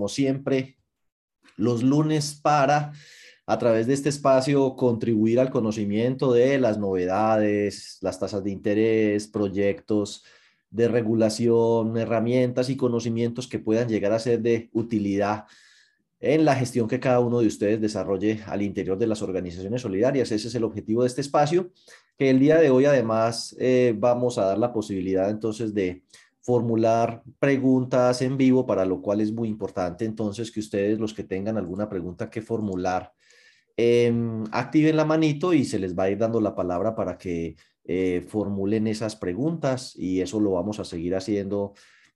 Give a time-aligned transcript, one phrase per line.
[0.00, 0.78] como siempre,
[1.58, 2.92] los lunes para,
[3.44, 9.26] a través de este espacio, contribuir al conocimiento de las novedades, las tasas de interés,
[9.26, 10.24] proyectos
[10.70, 15.44] de regulación, herramientas y conocimientos que puedan llegar a ser de utilidad
[16.18, 20.32] en la gestión que cada uno de ustedes desarrolle al interior de las organizaciones solidarias.
[20.32, 21.72] Ese es el objetivo de este espacio,
[22.16, 26.04] que el día de hoy además eh, vamos a dar la posibilidad entonces de
[26.50, 31.22] formular preguntas en vivo, para lo cual es muy importante entonces que ustedes, los que
[31.22, 33.12] tengan alguna pregunta que formular,
[33.76, 37.54] em, activen la manito y se les va a ir dando la palabra para que
[37.84, 41.74] eh, formulen esas preguntas y eso lo vamos a seguir haciendo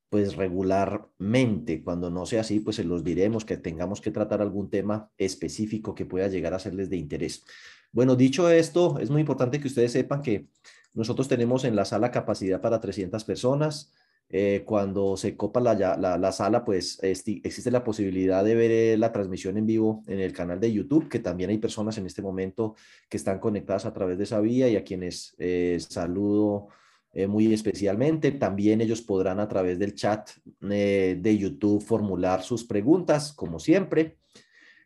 [0.09, 1.85] pues regularmente.
[1.85, 5.95] Cuando no sea así, pues se los diremos que tengamos que tratar algún tema específico
[5.95, 7.45] que pueda llegar a serles de interés.
[7.93, 10.49] Bueno, dicho esto, es muy importante que ustedes sepan que
[10.93, 13.93] nosotros tenemos en la sala capacidad para 300 personas.
[14.31, 19.13] Eh, cuando se copa la, la, sala, pues existe la posibilidad de ver eh, la
[19.13, 22.75] transmisión en vivo en el canal de YouTube, que también hay personas en este momento
[23.09, 26.69] que están conectadas a través de esa vía y a quienes eh, saludo
[27.29, 28.33] muy especialmente.
[28.33, 34.19] También ellos podrán a través del chat de YouTube formular sus preguntas, como siempre.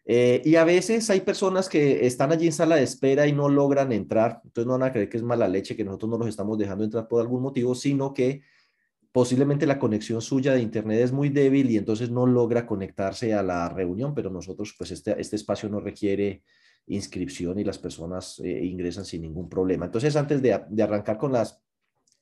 [0.04, 3.92] y a veces hay personas que están allí en sala de espera y no logran
[3.92, 6.58] entrar, entonces no van a creer que es mala leche, que nosotros no los estamos
[6.58, 8.42] dejando entrar por algún motivo, sino que
[9.12, 13.42] posiblemente la conexión suya de internet es muy débil y entonces no logra conectarse a
[13.42, 16.42] la reunión, pero nosotros, pues este, este espacio no requiere
[16.88, 19.86] inscripción y las personas eh, ingresan sin ningún problema.
[19.86, 21.62] Entonces, antes de, arrancar con las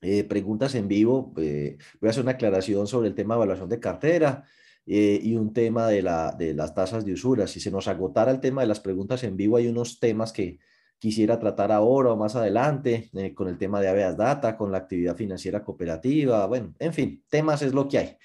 [0.00, 3.68] eh, preguntas en vivo, eh, voy a hacer una aclaración sobre el tema de evaluación
[3.68, 4.44] de cartera
[4.88, 7.48] y un tema de, la, de las tasas de usura.
[7.48, 10.60] Si se nos agotara el tema de las preguntas en vivo, hay unos temas que
[10.98, 14.78] quisiera tratar ahora o más adelante eh, con el tema de Aveas Data, con la
[14.78, 18.16] actividad financiera cooperativa, bueno, en fin, temas es lo que hay.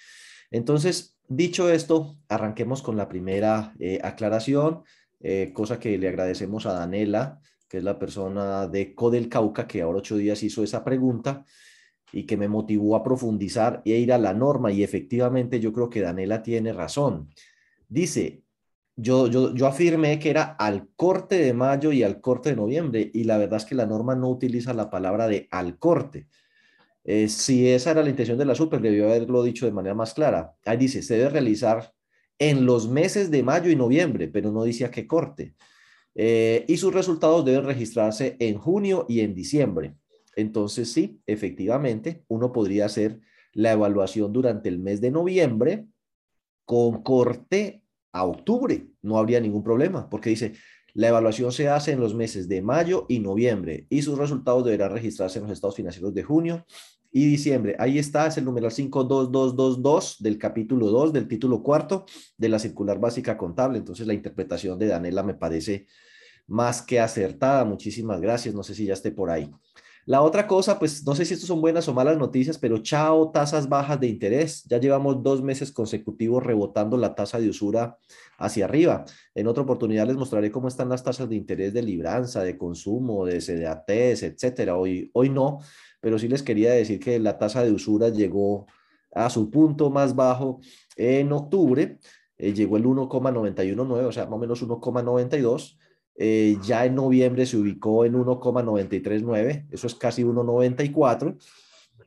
[0.50, 4.84] Entonces, dicho esto, arranquemos con la primera eh, aclaración,
[5.20, 9.82] eh, cosa que le agradecemos a Danela, que es la persona de Codel Cauca, que
[9.82, 11.46] ahora ocho días hizo esa pregunta
[12.12, 15.90] y que me motivó a profundizar e ir a la norma y efectivamente yo creo
[15.90, 17.30] que Danela tiene razón.
[17.88, 18.44] Dice,
[18.96, 23.24] yo, yo, afirmé que era al corte de mayo y al corte de noviembre, y
[23.24, 26.28] la verdad es que la norma no utiliza la palabra de al corte.
[27.04, 30.14] Eh, si esa era la intención de la super, debió haberlo dicho de manera más
[30.14, 30.54] clara.
[30.66, 31.94] Ahí dice, se debe realizar
[32.38, 35.56] en los meses de mayo y noviembre, pero no dice a qué corte.
[36.14, 39.96] Eh, y sus resultados deben registrarse en junio y en diciembre.
[40.36, 43.20] Entonces, sí, efectivamente, uno podría hacer
[43.54, 45.88] la evaluación durante el mes de noviembre
[46.66, 47.81] con corte
[48.12, 50.54] a octubre, no habría ningún problema, porque dice,
[50.94, 54.92] la evaluación se hace en los meses de mayo y noviembre y sus resultados deberán
[54.92, 56.66] registrarse en los estados financieros de junio
[57.12, 57.76] y diciembre.
[57.80, 62.06] Ahí está, es el numeral 52222 del capítulo 2 del título cuarto
[62.38, 63.78] de la circular básica contable.
[63.78, 65.88] Entonces la interpretación de Danela me parece
[66.48, 67.64] más que acertada.
[67.66, 68.54] Muchísimas gracias.
[68.54, 69.50] No sé si ya esté por ahí.
[70.06, 73.30] La otra cosa, pues no sé si esto son buenas o malas noticias, pero chao,
[73.30, 74.64] tasas bajas de interés.
[74.64, 77.98] Ya llevamos dos meses consecutivos rebotando la tasa de usura
[78.38, 79.06] hacia arriba.
[79.36, 83.26] En otra oportunidad les mostraré cómo están las tasas de interés de libranza, de consumo,
[83.26, 84.76] de CDATs, etcétera.
[84.76, 85.60] Hoy, hoy no,
[86.00, 88.66] pero sí les quería decir que la tasa de usura llegó
[89.14, 90.62] a su punto más bajo
[90.96, 92.00] en octubre.
[92.40, 95.78] Eh, llegó el 1,919, o sea, más o menos 1,92
[96.24, 101.36] eh, ya en noviembre se ubicó en 1,939, eso es casi 1,94.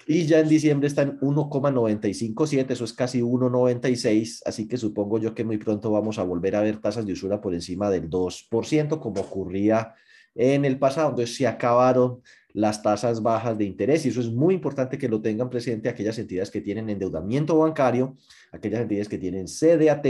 [0.07, 4.43] Y ya en diciembre está en 1,957, eso es casi 1,96.
[4.47, 7.41] Así que supongo yo que muy pronto vamos a volver a ver tasas de usura
[7.41, 9.95] por encima del 2%, como ocurría
[10.37, 11.09] en el pasado.
[11.09, 12.21] Entonces se acabaron
[12.53, 16.19] las tasas bajas de interés y eso es muy importante que lo tengan presente aquellas
[16.21, 18.17] entidades que tienen endeudamiento bancario,
[18.53, 20.07] aquellas entidades que tienen CDAT,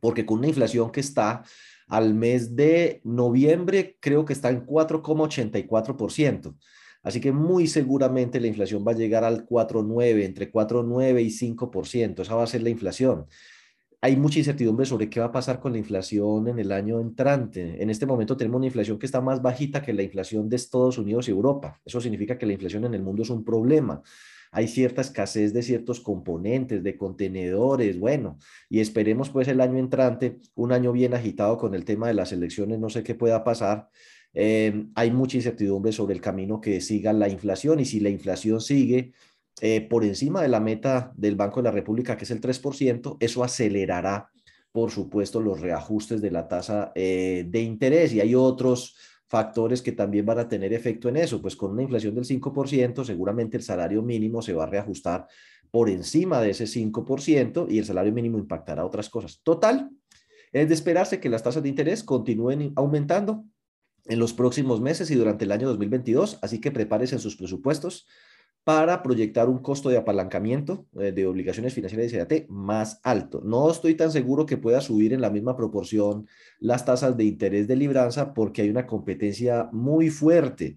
[0.00, 1.44] porque con una inflación que está
[1.86, 6.56] al mes de noviembre creo que está en 4,84%.
[7.02, 12.22] Así que muy seguramente la inflación va a llegar al 4,9, entre 4,9 y 5%.
[12.22, 13.26] Esa va a ser la inflación.
[14.00, 17.82] Hay mucha incertidumbre sobre qué va a pasar con la inflación en el año entrante.
[17.82, 20.98] En este momento tenemos una inflación que está más bajita que la inflación de Estados
[20.98, 21.80] Unidos y Europa.
[21.84, 24.02] Eso significa que la inflación en el mundo es un problema
[24.54, 28.38] hay cierta escasez de ciertos componentes, de contenedores, bueno,
[28.70, 32.30] y esperemos pues el año entrante, un año bien agitado con el tema de las
[32.30, 33.88] elecciones, no sé qué pueda pasar.
[34.32, 38.60] Em, hay mucha incertidumbre sobre el camino que siga la inflación y si la inflación
[38.60, 39.12] sigue
[39.60, 43.16] eh, por encima de la meta del Banco de la República, que es el 3%,
[43.18, 44.30] eso acelerará,
[44.70, 48.96] por supuesto, los reajustes de la tasa eh, de interés y hay otros
[49.34, 51.42] factores que también van a tener efecto en eso.
[51.42, 55.26] Pues con una inflación del 5%, seguramente el salario mínimo se va a reajustar
[55.72, 59.40] por encima de ese 5% y el salario mínimo impactará otras cosas.
[59.42, 59.90] Total,
[60.52, 63.44] es de esperarse que las tasas de interés continúen aumentando
[64.04, 68.06] en los próximos meses y durante el año 2022, así que prepárese en sus presupuestos
[68.64, 73.42] para proyectar un costo de apalancamiento eh, de obligaciones financieras de CDT más alto.
[73.44, 76.26] No estoy tan seguro que pueda subir en la misma proporción
[76.60, 80.76] las tasas de interés de libranza porque hay una competencia muy fuerte,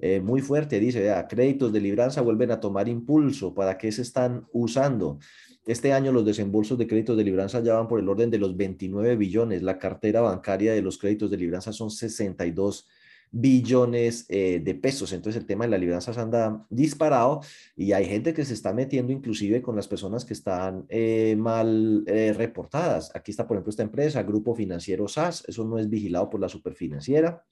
[0.00, 0.80] eh, muy fuerte.
[0.80, 3.54] Dice, créditos de libranza vuelven a tomar impulso.
[3.54, 5.20] ¿Para qué se están usando?
[5.64, 8.56] Este año los desembolsos de créditos de libranza ya van por el orden de los
[8.56, 9.62] 29 billones.
[9.62, 12.98] La cartera bancaria de los créditos de libranza son 62 billones
[13.32, 15.12] eh, de pesos.
[15.12, 17.40] Entonces el tema de la libranza se anda disparado
[17.76, 22.04] y hay gente que se está metiendo inclusive con las personas que están eh, mal
[22.06, 23.14] eh, reportadas.
[23.14, 26.48] Aquí está, por ejemplo, esta empresa, Grupo Financiero SAS, eso no es vigilado por la
[26.48, 27.44] superfinanciera.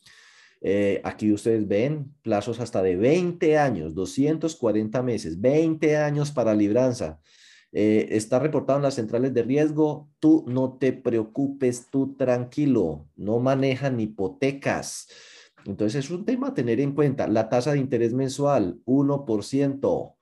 [1.05, 7.21] aquí ustedes ven plazos hasta de 20 años, 240 meses, 20 años para libranza.
[7.73, 14.01] está reportado en las centrales de riesgo, tú no te preocupes, tú tranquilo, no manejan
[14.01, 15.09] hipotecas.
[15.67, 17.27] Entonces es un tema a tener en cuenta.
[17.27, 20.13] La tasa de interés mensual, 1%.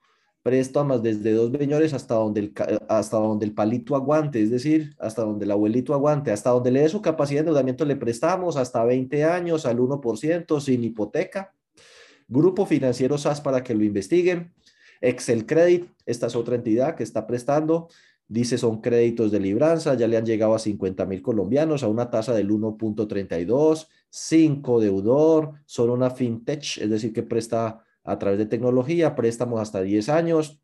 [0.43, 2.51] Préstamos desde dos señores hasta donde,
[2.87, 6.81] hasta donde el palito aguante, es decir, hasta donde el abuelito aguante, hasta donde le
[6.81, 11.53] dé su capacidad de endeudamiento le prestamos hasta 20 años al 1% sin hipoteca.
[12.27, 14.53] Grupo Financiero SAS para que lo investiguen.
[15.01, 17.87] Excel Credit, esta es otra entidad que está prestando
[18.27, 22.09] Dice son créditos de libranza, ya le han llegado a 50 mil colombianos a una
[22.09, 28.47] tasa del 1.32, 5 deudor, son una fintech, es decir, que presta a través de
[28.47, 30.59] tecnología, préstamos hasta 10 años,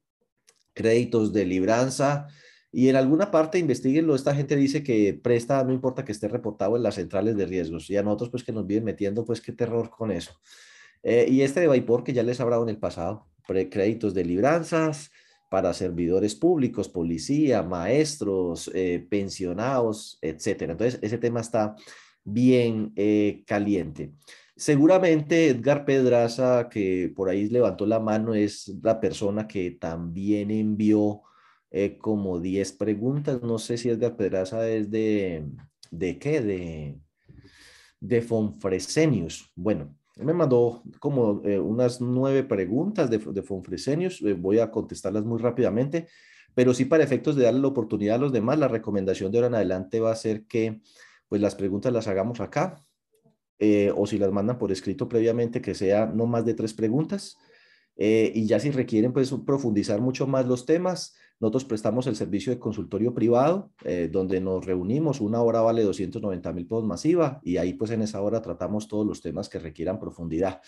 [0.73, 2.27] créditos de libranza,
[2.71, 6.77] y en alguna parte investiguenlo, esta gente dice que presta, no importa que esté reportado
[6.77, 9.51] en las centrales de riesgos, y a nosotros pues que nos vienen metiendo, pues qué
[9.51, 10.31] terror con eso.
[11.03, 13.27] Eh, y este de Vaipor que ya les he hablado en el pasado,
[13.69, 15.11] créditos de libranzas,
[15.51, 20.71] para servidores públicos, policía, maestros, eh, pensionados, etcétera.
[20.71, 21.75] Entonces, ese tema está
[22.23, 24.13] bien eh, caliente.
[24.55, 31.23] Seguramente Edgar Pedraza, que por ahí levantó la mano, es la persona que también envió
[31.69, 33.41] eh, como 10 preguntas.
[33.41, 35.43] No sé si Edgar Pedraza es de,
[35.89, 36.39] ¿de qué?
[36.39, 36.97] De,
[37.99, 39.51] de Fonfresenius.
[39.53, 45.23] Bueno, me mandó como eh, unas nueve preguntas de, de Fonfresenius, eh, voy a contestarlas
[45.23, 46.07] muy rápidamente,
[46.53, 49.47] pero sí para efectos de darle la oportunidad a los demás, la recomendación de ahora
[49.47, 50.81] en adelante va a ser que
[51.29, 52.77] pues las preguntas las hagamos acá,
[53.57, 57.37] eh, o si las mandan por escrito previamente, que sea no más de tres preguntas,
[57.93, 62.59] y ya si requieren pues profundizar mucho más los temas, nosotros prestamos el servicio de
[62.59, 67.73] consultorio privado, eh, donde nos reunimos, una hora vale 290 mil pesos masiva y ahí
[67.73, 70.61] pues en esa hora tratamos todos los temas que requieran profundidad.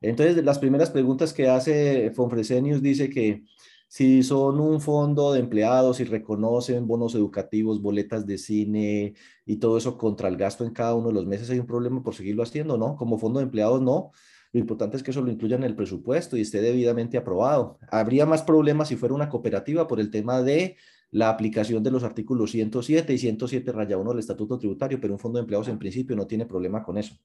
[0.00, 3.44] Entonces, las primeras preguntas que hace Fonfresenius dice que
[3.88, 9.14] si son un fondo de empleados y reconocen bonos educativos, boletas de cine
[9.44, 12.02] y todo eso contra el gasto en cada uno de los meses, hay un problema
[12.02, 12.96] por seguirlo haciendo, ¿no?
[12.96, 14.12] Como fondo de empleados, no.
[14.52, 17.78] Lo importante es que eso lo incluyan en el presupuesto y esté debidamente aprobado.
[17.90, 20.76] Habría más problemas si fuera una cooperativa por el tema de
[21.10, 25.18] la aplicación de los artículos 107 y 107 raya 1 del Estatuto Tributario, pero un
[25.18, 27.16] fondo de empleados en principio no tiene problema con eso,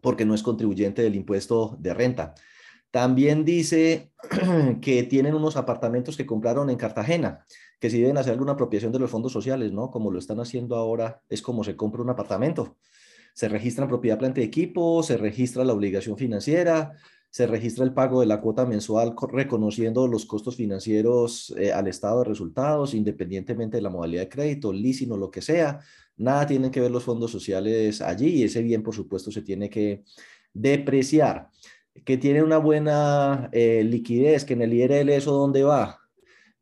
[0.00, 2.34] porque no es contribuyente del impuesto de renta.
[2.90, 4.12] También dice
[4.80, 7.44] que tienen unos apartamentos que compraron en Cartagena,
[7.80, 9.90] que si deben hacer alguna apropiación de los fondos sociales, ¿no?
[9.90, 12.76] Como lo están haciendo ahora, es como se compra un apartamento
[13.32, 16.96] se registra en propiedad, planta de equipo, se registra la obligación financiera,
[17.32, 22.18] se registra el pago de la cuota mensual reconociendo los costos financieros eh, al estado
[22.18, 25.80] de resultados, independientemente de la modalidad de crédito, leasing o lo que sea.
[26.18, 29.70] Nada tienen que ver los fondos sociales allí y ese bien, por supuesto, se tiene
[29.70, 30.04] que
[30.52, 31.48] depreciar.
[32.04, 36.01] Que tiene una buena eh, liquidez, que en el IRL eso dónde va?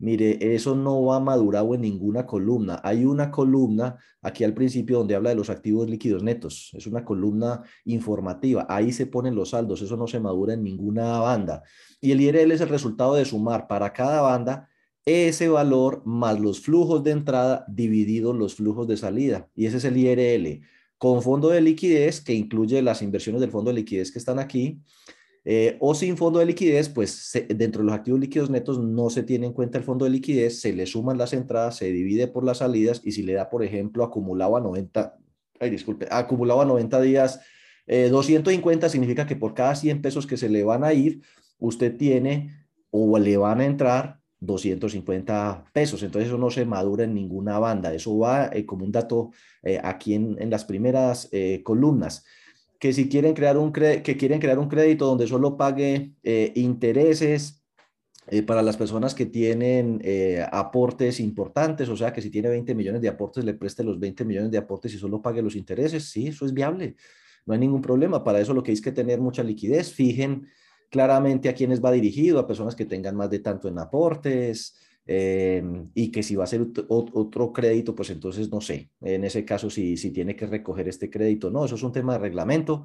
[0.01, 2.81] Mire, eso no va madurado en ninguna columna.
[2.83, 6.71] Hay una columna aquí al principio donde habla de los activos líquidos netos.
[6.73, 8.67] Es una columna informativa.
[8.71, 9.83] Ahí se ponen los saldos.
[9.83, 11.63] Eso no se madura en ninguna banda.
[12.01, 14.71] Y el IRL es el resultado de sumar para cada banda
[15.05, 19.51] ese valor más los flujos de entrada divididos los flujos de salida.
[19.55, 20.63] Y ese es el IRL.
[20.97, 24.81] Con fondo de liquidez, que incluye las inversiones del fondo de liquidez que están aquí,
[25.45, 29.23] eh, o sin fondo de liquidez, pues dentro de los activos líquidos netos no se
[29.23, 32.45] tiene en cuenta el fondo de liquidez, se le suman las entradas, se divide por
[32.45, 35.17] las salidas y si le da, por ejemplo, acumulado a 90,
[35.59, 37.41] ay, disculpe, acumulado a 90 días,
[37.87, 41.23] 250 eh, significa que por cada 100 pesos que se le van a ir,
[41.59, 46.03] usted tiene o le van a entrar 250 pesos.
[46.03, 47.93] Entonces eso no se madura en ninguna banda.
[47.93, 49.31] Eso va eh, como un dato
[49.83, 51.31] aquí en, en, las primeras
[51.65, 52.25] columnas
[52.81, 57.61] que si quieren crear un, que quieren crear un crédito donde solo pague eh, intereses,
[58.27, 62.75] eh, para las personas que tienen eh, aportes importantes, o sea, que si tiene 20
[62.75, 66.11] millones de aportes, le preste los 20 millones de aportes y solo pague los intereses,
[66.11, 66.97] sí, eso es viable,
[67.45, 68.23] no hay ningún problema.
[68.25, 70.47] Para eso lo que hay es que tener mucha liquidez, fijen
[70.91, 74.77] claramente a quiénes va dirigido, a personas que tengan más de tanto en aportes,
[75.13, 75.61] eh,
[75.93, 79.69] y que si va a ser otro crédito, pues entonces no sé, en ese caso
[79.69, 82.85] si, si tiene que recoger este crédito, no, eso es un tema de reglamento,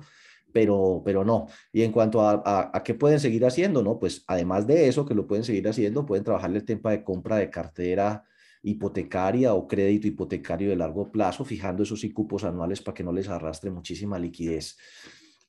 [0.52, 1.46] pero, pero no.
[1.72, 4.00] Y en cuanto a, a, qué pueden seguir haciendo, ¿no?
[4.00, 7.38] Pues además de eso, que lo pueden seguir haciendo, pueden trabajarle el tema de compra
[7.38, 8.24] de cartera
[8.64, 13.30] hipotecaria o crédito hipotecario de largo plazo, fijando esos cupos anuales para que no les
[13.30, 14.78] arrastre muchísima liquidez.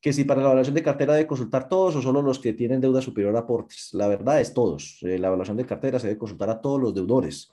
[0.06, 2.80] Que si para la evaluación de cartera debe consultar todos o solo los que tienen
[2.80, 3.88] deuda superior a aportes.
[3.92, 5.00] La verdad es todos.
[5.02, 7.50] Eh, la evaluación de cartera se debe consultar a todos los deudores.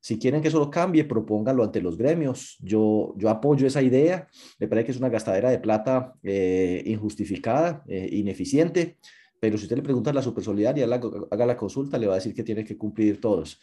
[0.00, 2.58] Si quieren que eso lo cambie, propónganlo ante los gremios.
[2.58, 4.26] Yo, yo apoyo esa idea.
[4.58, 8.96] Me parece que es una gastadera de plata eh, injustificada, eh, ineficiente.
[9.38, 12.34] Pero si usted le pregunta a la supersolidaria, haga la consulta, le va a decir
[12.34, 13.60] que tiene que cumplir todos.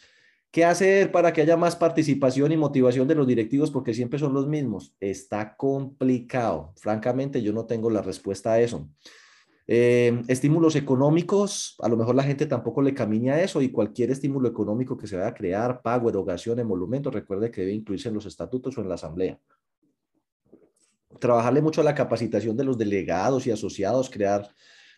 [0.50, 3.70] ¿Qué hacer para que haya más participación y motivación de los directivos?
[3.70, 4.96] Porque siempre son los mismos.
[4.98, 6.72] Está complicado.
[6.76, 8.88] Francamente, yo no tengo la respuesta a eso.
[9.68, 14.10] Eh, estímulos económicos, a lo mejor la gente tampoco le camina a eso y cualquier
[14.10, 18.16] estímulo económico que se vaya a crear, pago, erogación, emolumento, recuerde que debe incluirse en
[18.16, 19.38] los estatutos o en la asamblea.
[21.20, 24.48] Trabajarle mucho a la capacitación de los delegados y asociados, crear,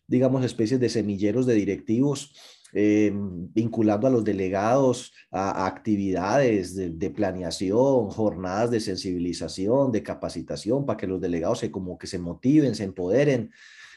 [0.07, 2.35] digamos, especies de semilleros de directivos,
[2.73, 10.87] eh, vinculando a los delegados a, actividades de, de, planeación, jornadas de sensibilización, de capacitación,
[10.87, 13.51] para que los delegados se como que se motiven, se empoderen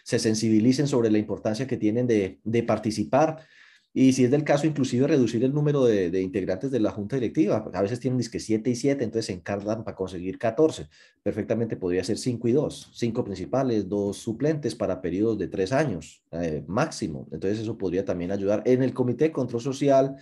[0.05, 3.39] se sensibilicen sobre la importancia que tienen de, participar
[3.97, 7.71] y si es del caso, inclusive reducir el número de, integrantes de la junta directiva.
[7.73, 10.89] A veces tienen que 7 y 7, entonces se encargan para conseguir 14.
[11.23, 16.21] Perfectamente podría ser 5 y 2, 5 principales, 2 suplentes para periodos de 3 años
[16.31, 17.29] eh, máximo.
[17.31, 18.63] Entonces eso podría también ayudar.
[18.65, 20.17] En el Comité de Control Social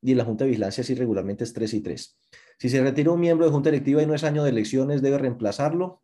[0.00, 2.16] y en la Junta de Vigilancia, sí, regularmente es 3 y 3.
[2.60, 5.18] Si se retira un miembro de junta directiva y no es año de elecciones, debe
[5.18, 6.00] reemplazarlo.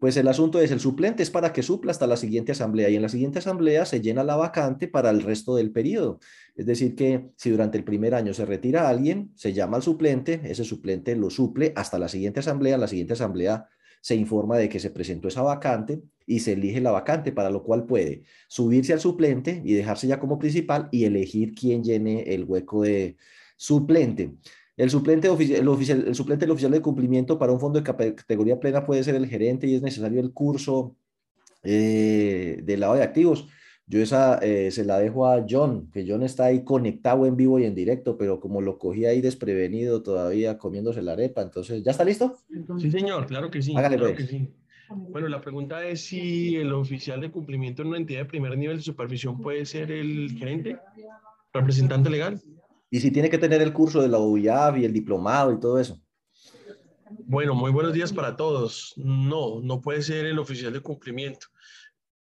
[0.00, 2.96] Pues el asunto es, el suplente es para que supla hasta la siguiente asamblea y
[2.96, 6.20] en la siguiente asamblea se llena la vacante para el resto del periodo.
[6.56, 10.40] Es decir, que si durante el primer año se retira alguien, se llama al suplente,
[10.44, 13.68] ese suplente lo suple hasta la siguiente asamblea, la siguiente asamblea
[14.00, 17.62] se informa de que se presentó esa vacante y se elige la vacante, para lo
[17.62, 22.44] cual puede subirse al suplente y dejarse ya como principal y elegir quién llene el
[22.44, 23.18] hueco de
[23.58, 24.32] suplente.
[24.80, 27.84] El suplente, oficial, el, oficial, el suplente del oficial de cumplimiento para un fondo de
[27.84, 30.96] categoría plena puede ser el gerente y es necesario el curso
[31.62, 33.46] eh, del lado de activos.
[33.86, 37.58] Yo esa eh, se la dejo a John, que John está ahí conectado en vivo
[37.58, 41.90] y en directo, pero como lo cogí ahí desprevenido todavía comiéndose la arepa, entonces, ¿ya
[41.90, 42.38] está listo?
[42.78, 43.76] Sí, señor, claro que sí.
[43.76, 44.26] Hágale claro pues.
[44.26, 44.48] que sí.
[44.88, 48.78] Bueno, la pregunta es si el oficial de cumplimiento en una entidad de primer nivel
[48.78, 50.78] de supervisión puede ser el gerente,
[51.52, 52.40] representante legal.
[52.90, 55.78] Y si tiene que tener el curso de la UIAF y el diplomado y todo
[55.78, 56.00] eso.
[57.24, 58.94] Bueno, muy buenos días para todos.
[58.96, 61.46] No, no puede ser el oficial de cumplimiento.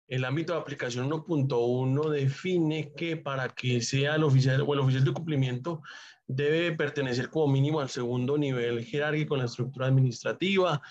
[0.08, 5.04] El ámbito de aplicación 1.1 define que para que sea el oficial o el oficial
[5.04, 5.82] de cumplimiento
[6.28, 10.82] debe pertenecer como mínimo al segundo nivel jerárquico en la estructura administrativa,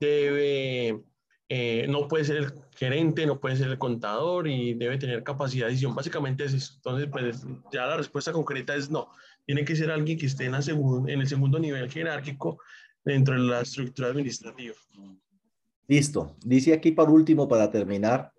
[0.00, 1.02] debe,
[1.48, 5.66] eh, no puede ser el gerente, no puede ser el contador y debe tener capacidad
[5.66, 5.94] de decisión.
[5.94, 6.74] Básicamente es eso.
[6.76, 9.10] Entonces, pues ya la respuesta concreta es no.
[9.44, 12.58] Tiene que ser alguien que esté en, el segundo nivel jerárquico
[13.04, 14.74] dentro de la estructura administrativa.
[15.86, 16.36] Listo.
[16.44, 18.32] Dice aquí por último, para terminar,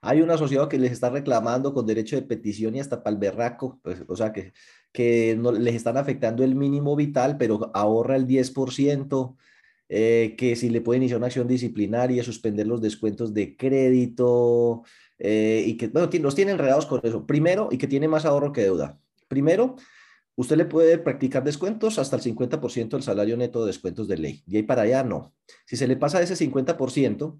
[0.00, 3.20] hay un asociado que les está reclamando con derecho de petición y hasta para el
[3.20, 4.52] berraco, pues, o sea, que,
[4.90, 9.36] que no, les están afectando el mínimo vital, pero ahorra el 10%.
[9.94, 14.84] Eh, que si le puede iniciar una acción disciplinaria, suspender los descuentos de crédito,
[15.18, 17.26] eh, y que, bueno, los tiene enredados con eso.
[17.26, 18.98] Primero, y que tiene más ahorro que deuda.
[19.28, 19.76] Primero,
[20.34, 24.42] usted le puede practicar descuentos hasta el 50% del salario neto de descuentos de ley.
[24.46, 25.34] Y ahí para allá no.
[25.66, 27.38] Si se le pasa ese 50%,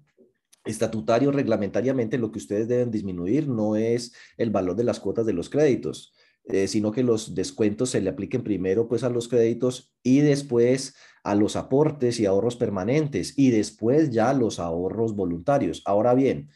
[0.63, 5.33] estatutario, reglamentariamente, lo que ustedes deben disminuir no es el valor de las cuotas de
[5.33, 6.13] los créditos,
[6.45, 10.93] eh, sino que los descuentos se le apliquen primero pues a los créditos y después
[11.23, 15.81] a los aportes y ahorros permanentes y después ya los ahorros voluntarios.
[15.85, 16.49] Ahora bien,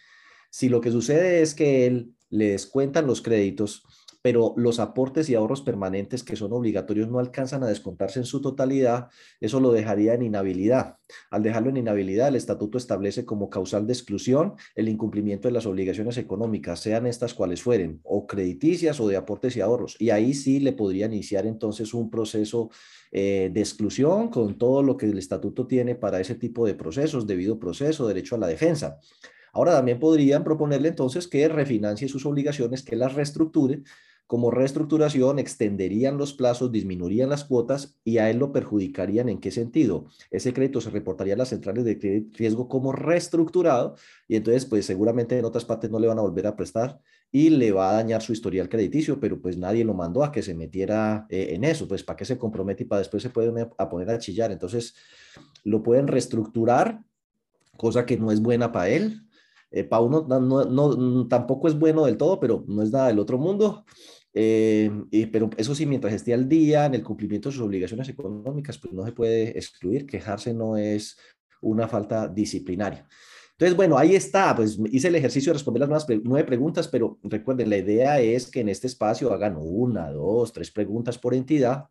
[0.50, 3.83] si lo que sucede es que él le descuentan los créditos,
[4.27, 8.41] pero los aportes y ahorros permanentes que son obligatorios no alcanzan a descontarse en su
[8.41, 9.07] totalidad,
[9.39, 10.98] eso lo dejaría en inhabilidad.
[11.31, 15.65] Al dejarlo en inhabilidad, el estatuto establece como causal de exclusión el incumplimiento de las
[15.65, 19.96] obligaciones económicas, sean estas cuales fueren, o crediticias o de aportes y ahorros.
[19.98, 22.69] Y ahí sí le podría iniciar entonces un proceso
[23.13, 27.25] eh, de exclusión con todo lo que el estatuto tiene para ese tipo de procesos,
[27.25, 29.00] debido proceso, derecho a la defensa.
[29.57, 33.81] Ahora también podrían proponerle entonces que refinancie sus obligaciones, que las reestructure
[34.27, 39.29] como reestructuración extenderían los plazos, disminuirían las cuotas y a él lo perjudicarían.
[39.29, 40.07] ¿En qué sentido?
[40.29, 43.96] Ese crédito se reportaría a las centrales de riesgo como reestructurado
[44.27, 47.00] y entonces pues seguramente en otras partes no le van a volver a prestar
[47.31, 50.41] y le va a dañar su historial crediticio, pero pues nadie lo mandó a que
[50.41, 53.69] se metiera eh, en eso, pues para qué se compromete y para después se puede
[53.77, 54.51] a poner a chillar.
[54.51, 54.93] Entonces
[55.63, 57.01] lo pueden reestructurar,
[57.77, 59.24] cosa que no es buena para él.
[59.69, 63.38] Eh, para uno no, tampoco es bueno del todo, pero no es nada del otro
[63.38, 63.86] mundo.
[64.39, 64.91] Eh,
[65.32, 68.94] pero eso sí, mientras esté al día en el cumplimiento de sus obligaciones económicas, pues
[68.94, 70.06] no se puede excluir.
[70.06, 71.17] Quejarse no es
[71.62, 73.08] una falta disciplinaria.
[73.53, 77.72] Entonces, bueno, ahí está, pues hice el ejercicio de responder las nueve preguntas, pero recuerden,
[77.72, 81.86] la idea es que en este espacio hagan una, dos, tres preguntas por entidad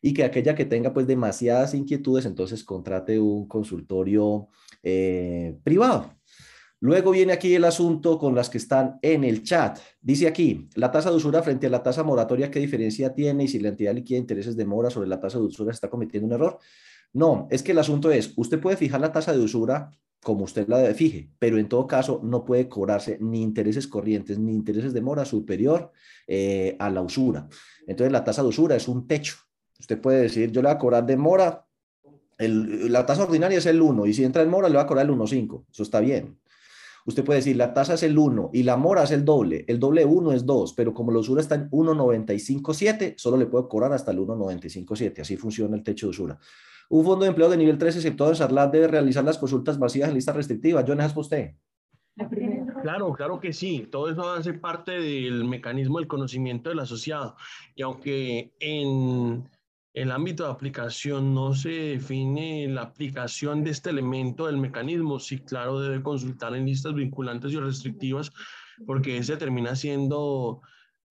[0.00, 4.46] y que aquella que tenga pues demasiadas inquietudes, entonces contrate un consultorio
[4.84, 6.17] eh, privado.
[6.80, 9.78] Luego viene aquí el asunto con las que están en el chat.
[10.00, 13.44] Dice aquí, la tasa de usura frente a la tasa moratoria, ¿qué diferencia tiene?
[13.44, 16.26] Y si la entidad liquida intereses de mora sobre la tasa de usura está cometiendo
[16.26, 16.58] un error.
[17.12, 19.90] No, es que el asunto es, usted puede fijar la tasa de usura
[20.22, 24.52] como usted la fije, pero en todo caso no puede cobrarse ni intereses corrientes ni
[24.52, 25.92] intereses de mora superior
[26.26, 27.48] eh, a la usura.
[27.86, 29.36] Entonces la tasa de usura es un techo.
[29.78, 31.64] Usted puede decir, yo le voy a cobrar de mora,
[32.38, 35.06] la tasa ordinaria es el 1 y si entra en mora le va a cobrar
[35.06, 35.66] el 1.5.
[35.70, 36.38] Eso está bien.
[37.08, 39.64] Usted puede decir, la tasa es el 1 y la mora es el doble.
[39.66, 43.66] El doble 1 es 2, pero como la usura está en 1.957, solo le puedo
[43.66, 45.22] cobrar hasta el 1.957.
[45.22, 46.38] Así funciona el techo de usura.
[46.90, 50.10] Un fondo de empleo de nivel 3 exceptuado en Sarlat debe realizar las consultas masivas
[50.10, 50.84] en lista restrictiva.
[50.86, 51.54] John, ¿es usted?
[52.82, 53.88] Claro, claro que sí.
[53.90, 57.36] Todo eso hace parte del mecanismo del conocimiento del asociado.
[57.74, 59.48] Y aunque en
[59.94, 65.38] el ámbito de aplicación no se define la aplicación de este elemento del mecanismo, sí,
[65.38, 68.30] claro, debe consultar en listas vinculantes y restrictivas,
[68.86, 70.60] porque ese termina siendo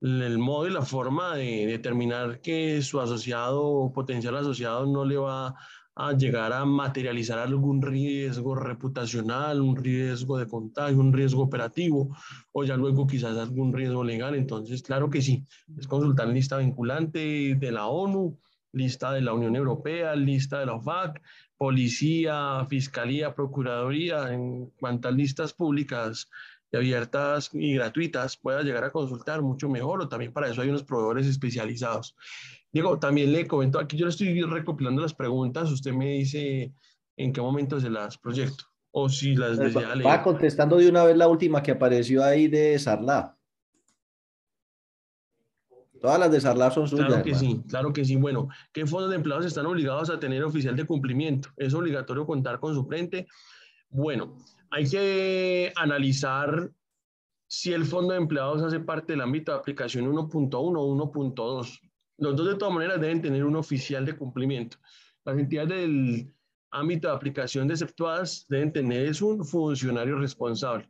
[0.01, 5.17] el modo y la forma de determinar que su asociado o potencial asociado no le
[5.17, 5.55] va
[5.99, 12.15] a llegar a materializar algún riesgo reputacional, un riesgo de contagio, un riesgo operativo
[12.51, 14.35] o ya luego quizás algún riesgo legal.
[14.35, 15.43] Entonces, claro que sí,
[15.75, 18.37] es consultar lista vinculante de la ONU,
[18.71, 21.21] lista de la Unión Europea, lista de la OFAC,
[21.57, 26.29] policía, fiscalía, procuraduría, en cuantas listas públicas
[26.71, 30.69] y abiertas y gratuitas pueda llegar a consultar, mucho mejor, o también para eso hay
[30.69, 32.15] unos proveedores especializados.
[32.71, 36.73] Diego, también le comento, aquí yo le estoy recopilando las preguntas, usted me dice
[37.15, 40.07] en qué momento se las proyecto, o si las desea leer.
[40.07, 43.36] Va contestando de una vez la última que apareció ahí de Sarla.
[45.99, 47.07] Todas las de Sarlab son suyas.
[47.07, 48.15] Claro que sí, claro que sí.
[48.15, 51.49] Bueno, ¿qué fondos de empleados están obligados a tener oficial de cumplimiento?
[51.57, 53.27] ¿Es obligatorio contar con suplente?
[53.89, 54.37] Bueno,
[54.69, 56.71] hay que analizar
[57.47, 61.79] si el fondo de empleados hace parte del ámbito de aplicación 1.1 o 1.2.
[62.17, 64.77] Los dos de todas maneras deben tener un oficial de cumplimiento.
[65.23, 66.33] Las entidades del
[66.71, 70.87] ámbito de aplicación de exceptuadas deben tener es un funcionario responsable.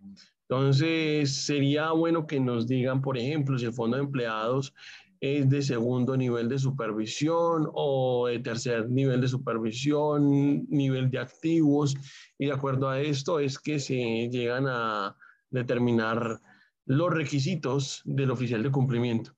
[0.50, 4.74] Entonces, sería bueno que nos digan, por ejemplo, si el fondo de empleados
[5.20, 11.96] es de segundo nivel de supervisión o de tercer nivel de supervisión, nivel de activos,
[12.38, 15.18] y de acuerdo a esto es que se llegan a
[15.50, 16.40] determinar
[16.86, 19.36] los requisitos del oficial de cumplimiento.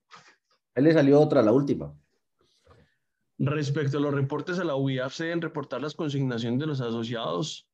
[0.75, 1.91] Él le salió otra, la última.
[3.39, 7.68] Respecto a los reportes a la UIAF, se deben reportar las consignaciones de los asociados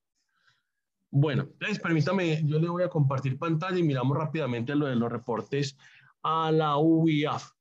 [1.18, 5.10] bueno, entonces permítame, yo le voy a compartir pantalla y miramos rápidamente lo de los
[5.10, 5.78] reportes
[6.22, 7.52] a la UIAF.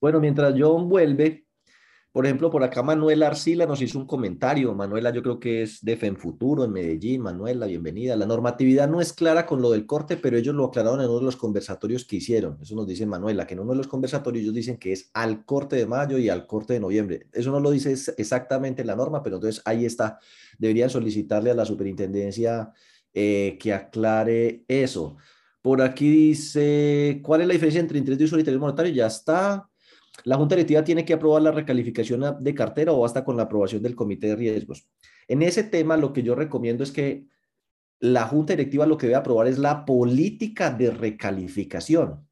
[0.00, 1.43] Bueno, mientras John vuelve,
[2.14, 4.72] por ejemplo, por acá Manuela Arcila nos hizo un comentario.
[4.72, 7.22] Manuela, yo creo que es de FENFuturo en Medellín.
[7.22, 8.14] Manuela, bienvenida.
[8.14, 11.18] La normatividad no es clara con lo del corte, pero ellos lo aclararon en uno
[11.18, 12.56] de los conversatorios que hicieron.
[12.62, 15.44] Eso nos dice Manuela, que en uno de los conversatorios ellos dicen que es al
[15.44, 17.26] corte de mayo y al corte de noviembre.
[17.32, 20.20] Eso no lo dice exactamente la norma, pero entonces ahí está.
[20.56, 22.72] Deberían solicitarle a la superintendencia
[23.12, 25.16] eh, que aclare eso.
[25.60, 28.92] Por aquí dice, ¿cuál es la diferencia entre interés de uso y interés monetario?
[28.92, 29.68] Ya está.
[30.22, 33.82] La Junta Directiva tiene que aprobar la recalificación de cartera o basta con la aprobación
[33.82, 34.86] del Comité de Riesgos.
[35.26, 37.26] En ese tema, lo que yo recomiendo es que
[37.98, 42.28] la Junta Directiva lo que debe aprobar es la política de recalificación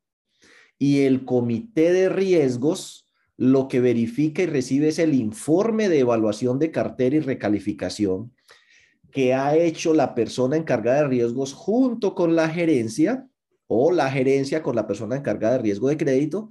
[0.79, 3.03] y el Comité de Riesgos
[3.37, 8.33] lo que verifica y recibe es el informe de evaluación de cartera y recalificación
[9.11, 13.29] que ha hecho la persona encargada de riesgos junto con la gerencia
[13.67, 16.51] o la gerencia con la persona encargada de riesgo de crédito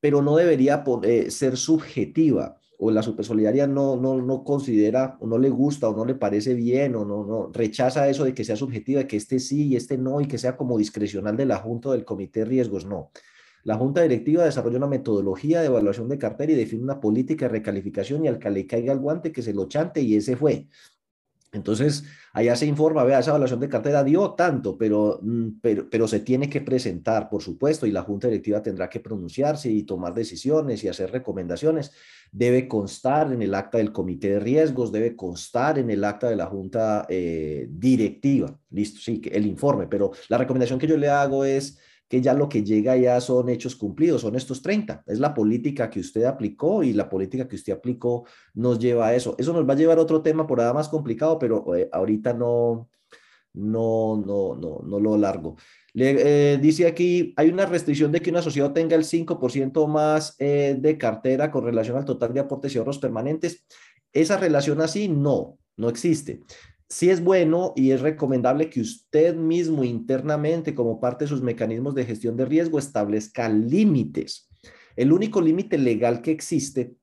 [0.00, 0.82] pero no debería
[1.28, 2.56] ser subjetiva.
[2.78, 6.54] o la supersolidaria no, no, no considera o no le gusta o no le parece
[6.54, 9.98] bien o no, no rechaza eso de que sea subjetiva, que este sí y este
[9.98, 13.10] no y que sea como discrecional de la Junta del Comité de Riesgos, no.
[13.62, 17.50] La Junta Directiva desarrolla una metodología de evaluación de cartera y define una política de
[17.52, 20.68] recalificación y al que le caiga el guante que se lo chante y ese fue.
[21.52, 26.06] Entonces, allá se informa, vea, esa evaluación de cartera dio tanto, pero, mm, pero, pero
[26.06, 30.14] se tiene que presentar, por supuesto, y la Junta Directiva tendrá que pronunciarse y tomar
[30.14, 31.92] decisiones y hacer recomendaciones.
[32.30, 36.36] Debe constar en el acta del Comité de Riesgos, debe constar en el acta de
[36.36, 38.56] la Junta eh, Directiva.
[38.70, 41.80] Listo, sí, el informe, pero la recomendación que yo le hago es
[42.10, 45.04] que ya lo que llega ya son hechos cumplidos, son estos 30.
[45.06, 49.14] Es la política que usted aplicó y la política que usted aplicó nos lleva a
[49.14, 49.36] eso.
[49.38, 52.32] Eso nos va a llevar a otro tema por nada más complicado, pero eh, ahorita
[52.32, 52.90] no,
[53.52, 55.54] no, no, no, no lo largo.
[55.92, 60.34] Le, eh, dice aquí, hay una restricción de que un asociado tenga el 5% más
[60.40, 63.64] eh, de cartera con relación al total de aportes y ahorros permanentes.
[64.12, 66.42] Esa relación así no, no existe
[66.90, 71.94] sí es bueno y es recomendable que usted mismo internamente, como parte de sus mecanismos
[71.94, 74.48] de gestión de riesgo, establezca límites.
[74.96, 76.96] El único límite legal que existe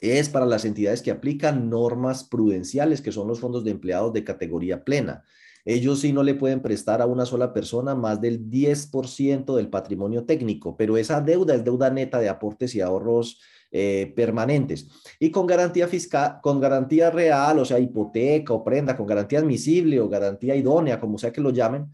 [0.00, 4.22] es para las entidades que aplican normas prudenciales, que son los fondos de empleados de
[4.22, 5.24] categoría plena.
[5.64, 10.24] Ellos sí no le pueden prestar a una sola persona más del 10% del patrimonio
[10.24, 14.88] técnico, pero esa deuda es deuda neta de aportes y ahorros eh, permanentes.
[15.18, 20.00] Y con garantía fiscal, con garantía real, o sea, hipoteca o prenda, con garantía admisible
[20.00, 21.90] o garantía idónea, como sea que lo llamen,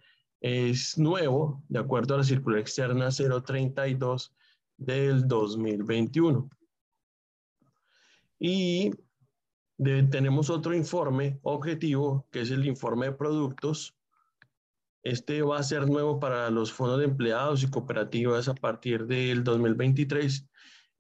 [0.47, 4.33] es nuevo, de acuerdo a la circular externa 032
[4.77, 6.49] del 2021.
[8.39, 8.93] Y
[9.77, 13.97] tenemos otro informe objetivo, que es el informe de productos.
[15.03, 19.43] Este va a ser nuevo para los fondos de empleados y cooperativas a partir del
[19.43, 20.47] 2023.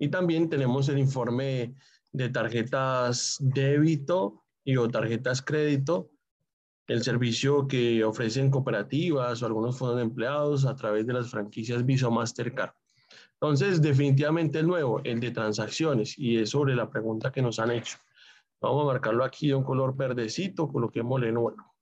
[0.01, 1.77] Y también tenemos el informe
[2.11, 6.11] de tarjetas débito y o tarjetas crédito,
[6.87, 11.85] el servicio que ofrecen cooperativas o algunos fondos de empleados a través de las franquicias
[11.85, 12.72] Visa Mastercard.
[13.35, 17.70] Entonces, definitivamente el nuevo, el de transacciones, y es sobre la pregunta que nos han
[17.72, 17.99] hecho.
[18.61, 21.75] Vamos a marcarlo aquí de un color verdecito, coloquémosle nuevo.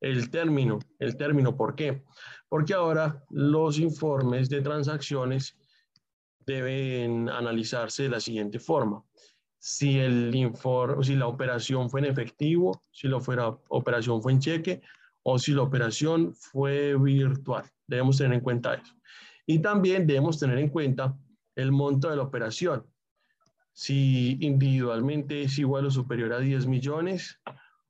[0.00, 2.04] El término, el término, ¿por qué?
[2.48, 5.56] Porque ahora los informes de transacciones
[6.46, 9.04] deben analizarse de la siguiente forma
[9.58, 10.32] si, el
[11.02, 14.80] si la operación fue en efectivo, si la fuera, operación fue en cheque
[15.22, 17.64] o si la operación fue virtual.
[17.86, 18.94] Debemos tener en cuenta eso.
[19.46, 21.16] Y también debemos tener en cuenta
[21.56, 22.86] el monto de la operación.
[23.72, 27.40] Si individualmente es igual o superior a 10 millones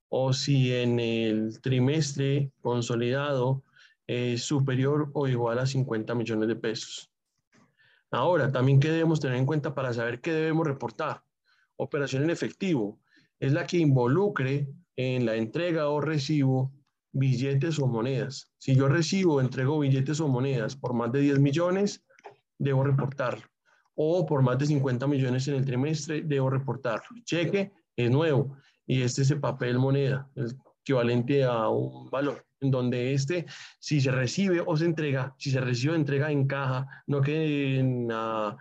[0.08, 3.62] o si en el trimestre consolidado
[4.06, 7.10] es superior o igual a 50 millones de pesos.
[8.10, 11.22] Ahora, también que debemos tener en cuenta para saber qué debemos reportar
[11.78, 13.00] operación en efectivo
[13.40, 16.72] es la que involucre en la entrega o recibo
[17.12, 18.52] billetes o monedas.
[18.58, 22.04] Si yo recibo o entrego billetes o monedas por más de 10 millones,
[22.58, 23.46] debo reportarlo.
[23.94, 27.06] O por más de 50 millones en el trimestre, debo reportarlo.
[27.24, 30.30] Cheque es nuevo y este es el papel moneda,
[30.82, 33.46] equivalente a un valor, en donde este,
[33.78, 37.78] si se recibe o se entrega, si se recibe o entrega en caja, no que
[37.78, 38.56] en la,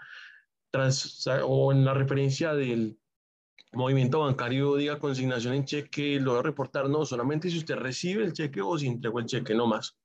[1.46, 2.98] o en la referencia del
[3.74, 8.34] movimiento bancario diga consignación en cheque, lo a reportar, no, solamente si usted recibe el
[8.34, 9.98] cheque o si entregó el cheque, no más.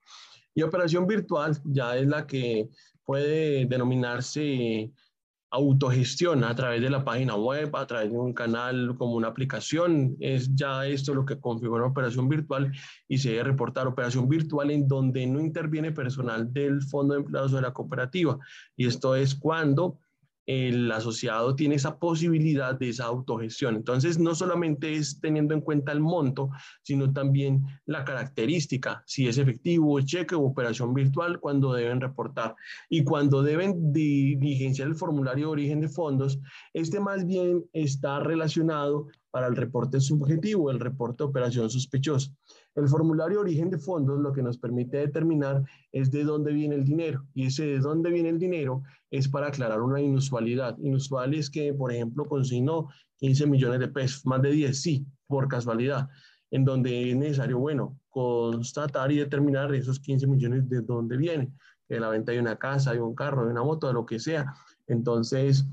[0.55, 2.69] Y operación virtual ya es la que
[3.05, 4.93] puede denominarse
[5.53, 10.17] autogestión a través de la página web, a través de un canal como una aplicación.
[10.19, 12.73] Es ya esto lo que configura operación virtual
[13.07, 17.53] y se debe reportar operación virtual en donde no interviene personal del fondo de empleados
[17.53, 18.39] de la cooperativa.
[18.77, 19.99] Y esto es cuando
[20.53, 23.77] el asociado tiene esa posibilidad de esa autogestión.
[23.77, 26.51] Entonces, no solamente es teniendo en cuenta el monto,
[26.83, 32.55] sino también la característica, si es efectivo, cheque o operación virtual, cuando deben reportar.
[32.89, 36.39] Y cuando deben diligenciar el formulario de origen de fondos,
[36.73, 42.31] este más bien está relacionado para el reporte subjetivo, el reporte de operación sospechosa.
[42.75, 46.75] El formulario de origen de fondos lo que nos permite determinar es de dónde viene
[46.75, 47.27] el dinero.
[47.35, 50.77] Y ese de dónde viene el dinero es para aclarar una inusualidad.
[50.79, 55.49] Inusual es que, por ejemplo, consignó 15 millones de pesos, más de 10, sí, por
[55.49, 56.09] casualidad,
[56.51, 61.55] en donde es necesario, bueno, constatar y determinar esos 15 millones de dónde vienen,
[61.91, 64.19] de la venta de una casa, de un carro, de una moto, de lo que
[64.19, 64.55] sea.
[64.87, 65.67] Entonces,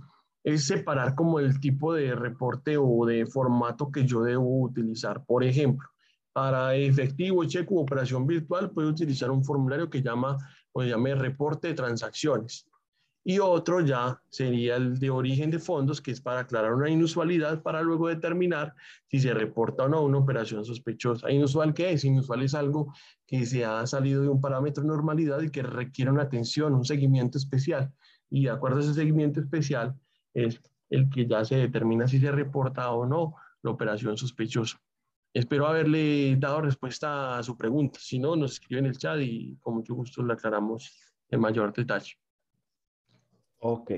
[0.44, 5.24] es separar como el tipo de reporte o de formato que yo debo utilizar.
[5.26, 5.88] Por ejemplo,
[6.34, 10.38] para efectivo, cheque u operación virtual, puede utilizar un formulario que llama
[10.74, 12.69] o llame reporte de transacciones.
[13.24, 17.62] Y otro ya sería el de origen de fondos, que es para aclarar una inusualidad
[17.62, 18.74] para luego determinar
[19.08, 21.30] si se reporta o no una operación sospechosa.
[21.30, 22.06] ¿Inusual qué es?
[22.06, 22.94] Inusual es algo
[23.28, 27.38] que se ha salido de un parámetro normalidad y que requiere una atención, un seguimiento
[27.38, 27.92] especial.
[28.30, 29.96] Y de acuerdo a ese seguimiento especial
[30.34, 34.80] es el que ya se determina si se reporta o no la operación sospechosa.
[35.34, 38.00] Espero haberle dado respuesta a su pregunta.
[38.02, 40.92] Si no, nos escribe en el chat y con mucho gusto le aclaramos
[41.30, 42.14] en mayor detalle.
[43.60, 43.92] Ok.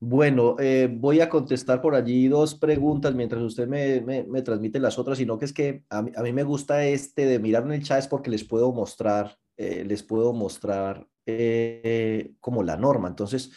[0.00, 4.96] Bueno, eh, voy a contestar por allí dos preguntas mientras usted me, me, transmite las
[4.96, 7.72] otras, sino que es que a mí, a mí, me gusta este de mirar en
[7.72, 13.08] el chat es porque les puedo mostrar, eh, les puedo mostrar eh, como la norma.
[13.08, 13.50] Entonces,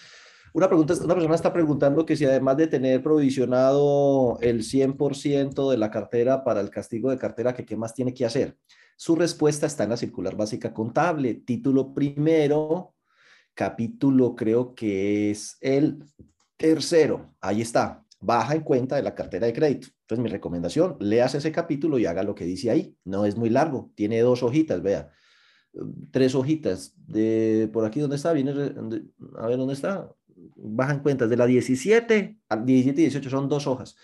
[0.53, 5.77] una, pregunta, una persona está preguntando que si además de tener provisionado el 100% de
[5.77, 8.57] la cartera para el castigo de cartera, que qué más tiene que hacer.
[8.97, 12.95] Su respuesta está en la circular básica contable, título primero,
[13.53, 16.03] capítulo creo que es el
[16.57, 17.35] tercero.
[17.41, 19.87] Ahí está, baja en cuenta de la cartera de crédito.
[20.01, 22.95] Entonces mi recomendación, leas ese capítulo y haga lo que dice ahí.
[23.05, 25.09] No es muy largo, tiene dos hojitas, vea.
[26.11, 26.93] Tres hojitas.
[26.97, 28.33] De por aquí, ¿dónde está?
[28.33, 30.09] Viene, a ver, ¿dónde está?
[30.55, 33.95] bajan cuentas de la 17 al 17 y 18 son dos hojas.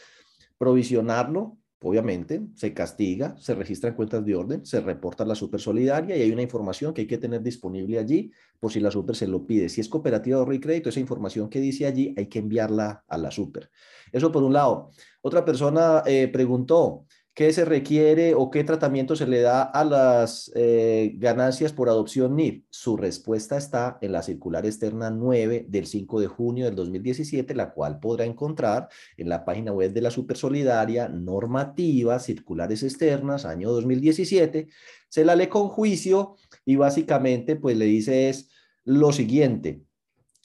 [0.58, 6.18] Provisionarlo, obviamente, se castiga, se registra en cuentas de orden, se reporta la super solidaria
[6.18, 9.28] y hay una información que hay que tener disponible allí por si la super se
[9.28, 9.70] lo pide.
[9.70, 13.04] Si es cooperativa de ahorro y crédito, esa información que dice allí hay que enviarla
[13.08, 13.70] a la super.
[14.12, 14.90] Eso por un lado.
[15.22, 17.06] Otra persona eh, preguntó,
[17.38, 22.36] ¿Qué se requiere o qué tratamiento se le da a las eh, ganancias por adopción
[22.36, 22.64] NIF?
[22.72, 27.74] Su respuesta está en la circular externa 9 del 5 de junio del 2017, la
[27.74, 34.70] cual podrá encontrar en la página web de la Supersolidaria, normativa, circulares externas, año 2017.
[35.08, 38.50] Se la lee con juicio y básicamente pues le dice es
[38.84, 39.84] lo siguiente.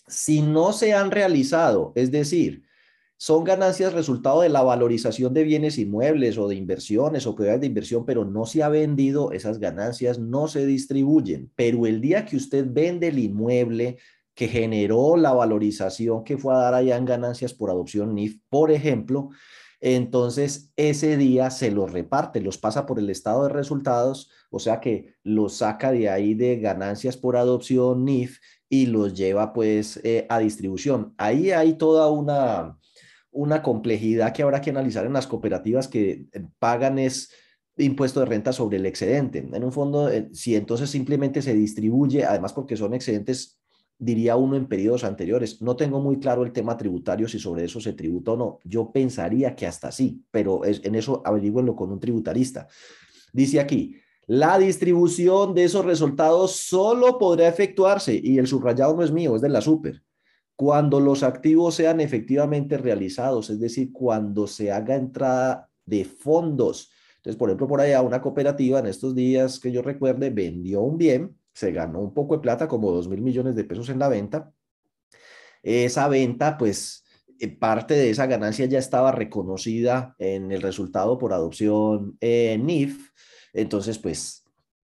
[0.08, 2.64] Si no se han realizado, es decir,
[3.22, 7.68] son ganancias resultado de la valorización de bienes inmuebles o de inversiones o propiedades de
[7.68, 11.48] inversión, pero no se ha vendido, esas ganancias no se distribuyen.
[11.54, 13.98] Pero el día que usted vende el inmueble
[14.34, 18.72] que generó la valorización que fue a dar allá en ganancias por adopción NIF, por
[18.72, 19.28] ejemplo,
[19.80, 24.80] entonces ese día se los reparte, los pasa por el estado de resultados, o sea
[24.80, 30.26] que los saca de ahí de ganancias por adopción NIF y los lleva pues eh,
[30.28, 31.14] a distribución.
[31.18, 32.80] Ahí hay toda una
[33.32, 37.30] una complejidad que habrá que analizar en las cooperativas que eh, pagan es
[37.78, 39.38] impuesto de renta sobre el excedente.
[39.38, 43.58] En un fondo, eh, si entonces simplemente se distribuye, además porque son excedentes,
[43.98, 45.62] diría uno en periodos anteriores.
[45.62, 48.58] No tengo muy claro el tema tributario, si sobre eso se tributa o no.
[48.64, 52.68] Yo pensaría que hasta sí, pero es, en eso averigüenlo con un tributarista.
[53.32, 59.10] Dice aquí, la distribución de esos resultados solo podrá efectuarse, y el subrayado no es
[59.10, 60.02] mío, es de la super,
[60.62, 66.88] cuando los activos sean efectivamente realizados, es decir, cuando se haga entrada de fondos.
[67.16, 70.98] Entonces, por ejemplo, por allá una cooperativa en estos días que yo recuerde vendió un
[70.98, 74.08] bien, se ganó un poco de plata, como dos mil millones de pesos en la
[74.08, 74.52] venta.
[75.64, 77.06] Esa venta, pues,
[77.40, 83.10] eh, parte de esa ganancia ya estaba reconocida en el resultado por adopción NIF.
[83.52, 84.41] Entonces, pues,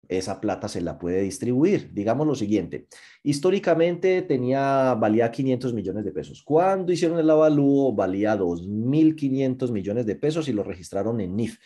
[0.10, 1.92] esa plata se la puede distribuir.
[1.94, 2.88] Digamos lo siguiente,
[3.24, 6.42] históricamente tenía, valía 500 millones de pesos.
[6.44, 11.58] Cuando hicieron el avalúo, valía 2.500 millones de pesos y lo registraron en NIF.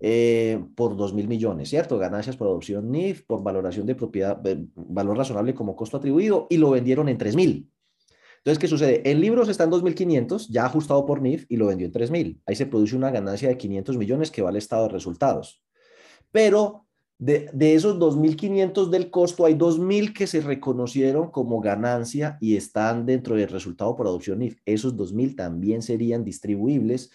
[0.00, 1.98] Eh, por 2.000 millones, ¿cierto?
[1.98, 6.56] Ganancias por adopción NIF, por valoración de propiedad, eh, valor razonable como costo atribuido, y
[6.58, 7.68] lo vendieron en 3.000.
[8.38, 9.10] Entonces, ¿qué sucede?
[9.10, 12.40] En libros está en 2.500, ya ajustado por NIF, y lo vendió en 3.000.
[12.46, 15.62] Ahí se produce una ganancia de 500 millones que va al estado de resultados.
[16.30, 16.87] Pero
[17.20, 23.06] De, de esos 2.500 del costo, hay 2.000 que se reconocieron como ganancia y están
[23.06, 24.58] dentro del resultado por adopción NIF.
[24.64, 27.10] Esos 2.000 también serían distribuibles,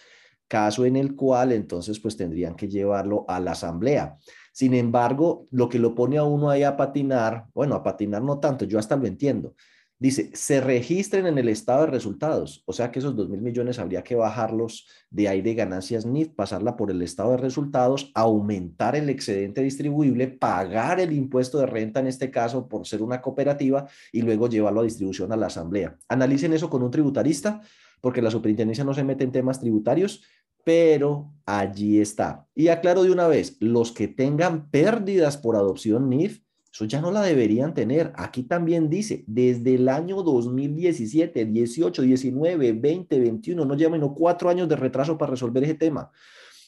[0.50, 4.18] caso en el cual entonces pues tendrían que llevarlo a la asamblea.
[4.52, 8.40] Sin embargo, lo que lo pone a uno ahí a patinar, bueno, a patinar no
[8.40, 9.56] tanto, yo hasta lo entiendo.
[10.04, 13.80] Dice, se registren en el estado de resultados, o sea que esos 2 mil millones
[13.80, 18.98] habría que bajarlos de ahí de ganancias NIF, pasarla por el estado de resultados, aumentar
[18.98, 23.88] el excedente distribuible, pagar el impuesto de renta en este caso por ser una cooperativa
[24.12, 25.98] y luego llevarlo a distribución a la asamblea.
[26.10, 27.62] Analicen eso con un tributarista,
[28.02, 30.22] porque la superintendencia no se mete en temas tributarios,
[30.66, 32.46] pero allí está.
[32.54, 36.42] Y aclaro de una vez, los que tengan pérdidas por adopción NIF,
[36.74, 38.12] eso ya no la deberían tener.
[38.16, 44.68] Aquí también dice, desde el año 2017, 18, 19, 20, 21, no llevan cuatro años
[44.68, 46.12] de retraso para resolver ese tema.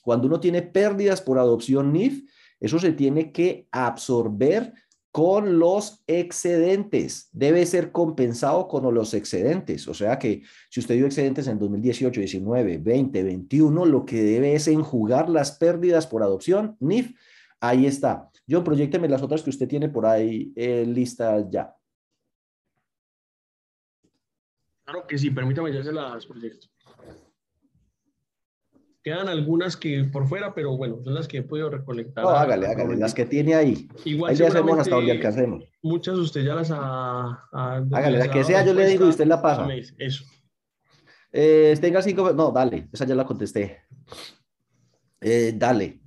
[0.03, 2.23] Cuando uno tiene pérdidas por adopción NIF,
[2.59, 4.73] eso se tiene que absorber
[5.11, 7.29] con los excedentes.
[7.31, 9.87] Debe ser compensado con los excedentes.
[9.87, 14.53] O sea que si usted dio excedentes en 2018, 19, 20, 21, lo que debe
[14.53, 16.77] es enjugar las pérdidas por adopción.
[16.79, 17.15] NIF,
[17.59, 18.29] ahí está.
[18.47, 21.75] John, proyecteme las otras que usted tiene por ahí eh, listas ya.
[24.84, 26.67] Claro que sí, permítame ya se las proyecto.
[29.03, 32.23] Quedan algunas que por fuera, pero bueno, son las que he podido recolectar.
[32.23, 33.88] No, hágale, hágale, las que tiene ahí.
[34.03, 35.63] Igual ahí le hacemos hasta donde alcancemos.
[35.84, 37.47] Muchas usted ya las ha...
[37.51, 39.67] hágale, la que sea, yo le digo y usted la pasa.
[39.97, 40.25] Eso.
[41.31, 42.34] Eh, tenga cinco...
[42.34, 43.84] No, dale, esa ya la contesté.
[45.21, 46.01] Eh, dale,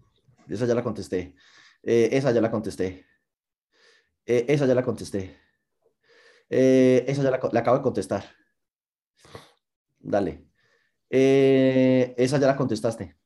[0.49, 1.37] esa ya la contesté.
[1.83, 3.07] Eh, esa ya la contesté.
[4.27, 5.37] Eh, esa ya la contesté.
[6.51, 8.25] Eh, esa ya la, la acabo de contestar.
[9.99, 10.45] Dale.
[11.11, 13.17] Esa ya la contestaste.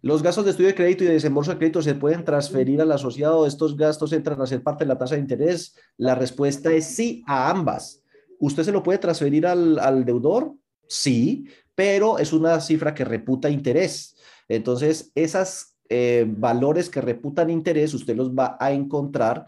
[0.00, 2.92] Los gastos de estudio de crédito y de desembolso de crédito se pueden transferir al
[2.92, 3.46] asociado.
[3.46, 5.74] Estos gastos entran a ser parte de la tasa de interés.
[5.96, 8.04] La respuesta es sí a ambas.
[8.38, 10.54] ¿Usted se lo puede transferir al, deudor?
[10.86, 14.16] Sí, pero es una cifra que reputa interés.
[14.46, 19.46] Entonces, esos eh, valores que reputan interés, usted los va a encontrar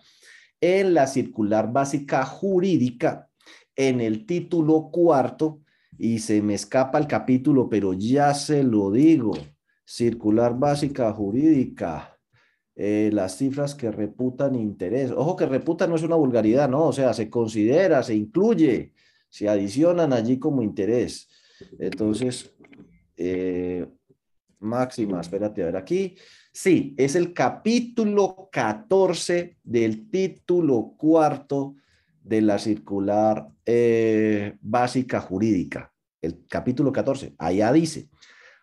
[0.61, 3.29] en la circular básica jurídica,
[3.77, 5.61] en el título cuarto,
[5.99, 9.33] y se me escapa el capítulo, pero ya se lo digo.
[9.85, 12.19] Circular básica jurídica.
[12.75, 15.11] Eh, las cifras que reputan interés.
[15.11, 16.87] Ojo que reputa no es una vulgaridad, ¿no?
[16.87, 18.95] O sea, se considera, se incluye,
[19.29, 21.29] se adicionan allí como interés.
[21.79, 22.55] Entonces,
[23.19, 23.87] eh,
[24.61, 26.17] máxima, espérate a ver aquí.
[26.53, 31.77] Sí, es el capítulo 14 del título cuarto
[32.23, 38.09] de la circular eh, básica jurídica, el capítulo 14, allá dice.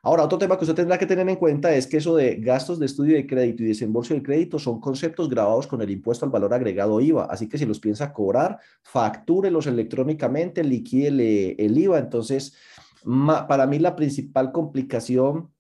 [0.04, 2.80] Ahora, otro tema que usted tendrá que tener en cuenta es que eso de gastos
[2.80, 6.32] de estudio de crédito y desembolso de crédito son conceptos grabados con el impuesto al
[6.32, 7.26] valor agregado IVA.
[7.26, 12.00] Así que si los piensa cobrar, factúrelos electrónicamente, liquide el IVA.
[12.00, 12.56] Entonces,
[13.50, 15.52] para mí la principal complicación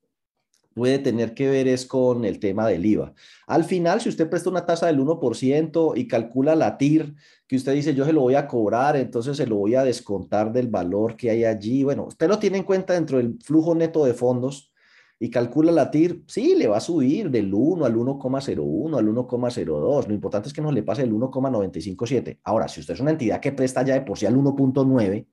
[0.78, 3.13] puede tener que ver es con el tema del IVA.
[3.48, 7.16] Al final, si usted presta una tasa del 1% y calcula la TIR,
[7.48, 10.54] que usted dice yo se lo voy a cobrar, entonces se lo voy a descontar
[10.54, 11.84] del valor que hay allí.
[11.84, 14.72] Bueno, usted lo tiene en cuenta dentro del flujo neto de fondos
[15.20, 20.08] y calcula la TIR, sí, le va a subir del 1 al 1,01 al 1,02.
[20.08, 22.40] Lo importante es que no le pase el 1,957.
[22.44, 25.26] Ahora, si usted es una entidad que presta ya de por sí al 1,9,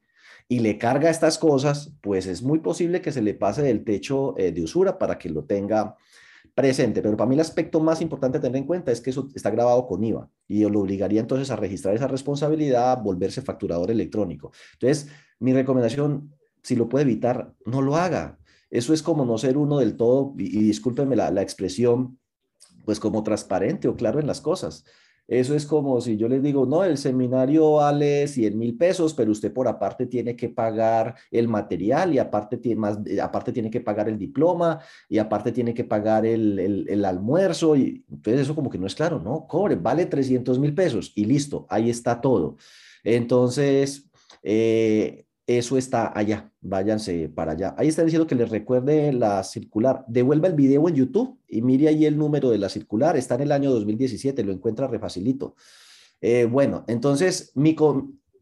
[0.48, 4.36] y le carga estas cosas, pues es muy posible que se le pase del techo
[4.36, 5.96] eh, de usura para que lo tenga
[6.54, 7.02] presente.
[7.02, 9.50] Pero para mí el aspecto más importante a tener en cuenta es que eso está
[9.50, 14.52] grabado con IVA y lo obligaría entonces a registrar esa responsabilidad, volverse facturador electrónico.
[14.74, 15.08] Entonces,
[15.40, 18.38] mi recomendación, si lo puede evitar, no lo haga.
[18.70, 22.18] Eso es como no ser uno del todo, y, discúlpenme la, la expresión,
[22.84, 24.84] pues como transparente o claro en las cosas.
[25.26, 29.32] Eso es como si yo les digo, no, el seminario vale 100 mil pesos, pero
[29.32, 33.70] usted por aparte tiene que pagar el material y aparte tiene, más, eh, aparte tiene
[33.70, 36.58] que pagar el diploma y aparte tiene que pagar el,
[36.88, 37.74] el, almuerzo.
[37.74, 39.46] Y entonces eso como que no es claro, ¿no?
[39.46, 42.56] Cobre, vale 300 mil pesos y listo, ahí está todo.
[43.02, 44.10] Entonces,
[44.42, 47.74] eh, eso está allá, váyanse para allá.
[47.76, 50.04] Ahí está diciendo que les recuerde la circular.
[50.08, 53.16] Devuelva el video en YouTube y mire ahí el número de la circular.
[53.16, 55.54] Está en el año 2017, lo encuentra refacilito.
[56.22, 57.76] Eh, bueno, entonces, mi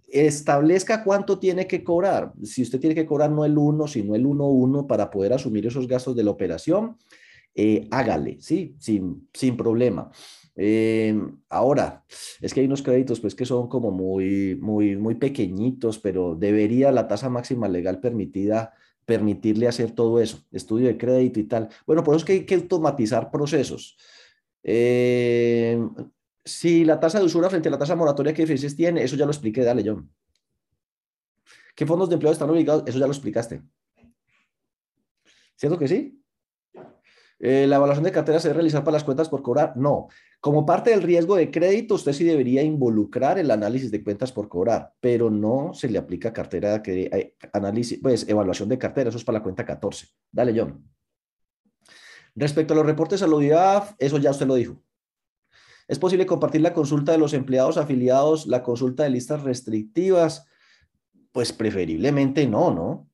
[0.06, 2.32] establezca cuánto tiene que cobrar.
[2.44, 5.88] Si usted tiene que cobrar no el 1, sino el 1-1 para poder asumir esos
[5.88, 6.98] gastos de la operación,
[7.54, 8.76] eh, hágale, ¿sí?
[8.78, 10.10] Sin, sin problema.
[10.54, 12.04] Em, ahora,
[12.40, 16.92] es que hay unos créditos pues que son como muy, muy, muy pequeñitos, pero debería
[16.92, 18.74] la tasa máxima legal permitida
[19.04, 21.68] permitirle hacer todo eso, estudio de crédito y tal.
[21.86, 23.96] Bueno, por eso es que hay que automatizar procesos.
[24.62, 25.78] Eh,
[26.44, 29.24] si la tasa de usura frente a la tasa moratoria que diferencias tiene, eso ya
[29.24, 30.10] lo expliqué, dale, John.
[31.74, 32.84] ¿Qué fondos de empleo están obligados?
[32.86, 33.62] Eso ya lo explicaste.
[35.56, 36.21] ¿Cierto que sí?
[37.44, 39.76] Eh, ¿La evaluación de cartera se debe realizar para las cuentas por cobrar?
[39.76, 40.06] No.
[40.40, 44.48] Como parte del riesgo de crédito, usted sí debería involucrar el análisis de cuentas por
[44.48, 49.18] cobrar, pero no se le aplica cartera que eh, análisis, pues evaluación de cartera, eso
[49.18, 50.06] es para la cuenta 14.
[50.30, 50.88] Dale, John.
[52.36, 54.80] Respecto a los reportes a la UDIAF, eso ya usted lo dijo.
[55.88, 60.46] ¿Es posible compartir la consulta de los empleados afiliados, la consulta de listas restrictivas?
[61.32, 63.08] Pues preferiblemente no, ¿no?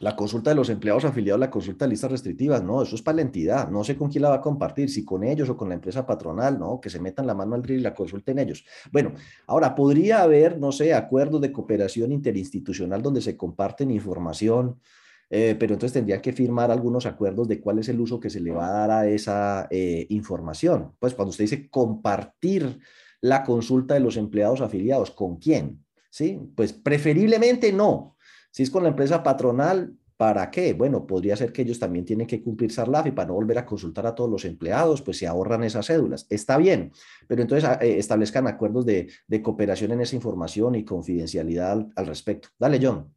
[0.00, 3.16] La consulta de los empleados afiliados, la consulta de listas restrictivas, no, eso es para
[3.16, 3.68] la entidad.
[3.68, 6.06] No sé con quién la va a compartir, si con ellos o con la empresa
[6.06, 6.80] patronal, ¿no?
[6.80, 8.64] Que se metan la mano al río y la consulten ellos.
[8.90, 9.12] Bueno,
[9.46, 14.80] ahora podría haber, no sé, acuerdos de cooperación interinstitucional donde se comparten información,
[15.28, 18.40] eh, pero entonces tendría que firmar algunos acuerdos de cuál es el uso que se
[18.40, 20.92] le va a dar a esa eh, información.
[20.98, 22.78] Pues cuando usted dice compartir
[23.20, 25.84] la consulta de los empleados afiliados, ¿con quién?
[26.08, 28.16] Sí, pues preferiblemente no
[28.50, 30.74] si es con la empresa patronal, ¿para qué?
[30.74, 33.64] Bueno, podría ser que ellos también tienen que cumplir SARLAF y para no volver a
[33.64, 36.26] consultar a todos los empleados, pues se ahorran esas cédulas.
[36.28, 36.92] Está bien,
[37.26, 39.08] pero entonces ah, eh, establezcan acuerdos de,
[39.42, 42.50] cooperación en esa información y confidencialidad al, respecto.
[42.58, 43.10] Dale, John.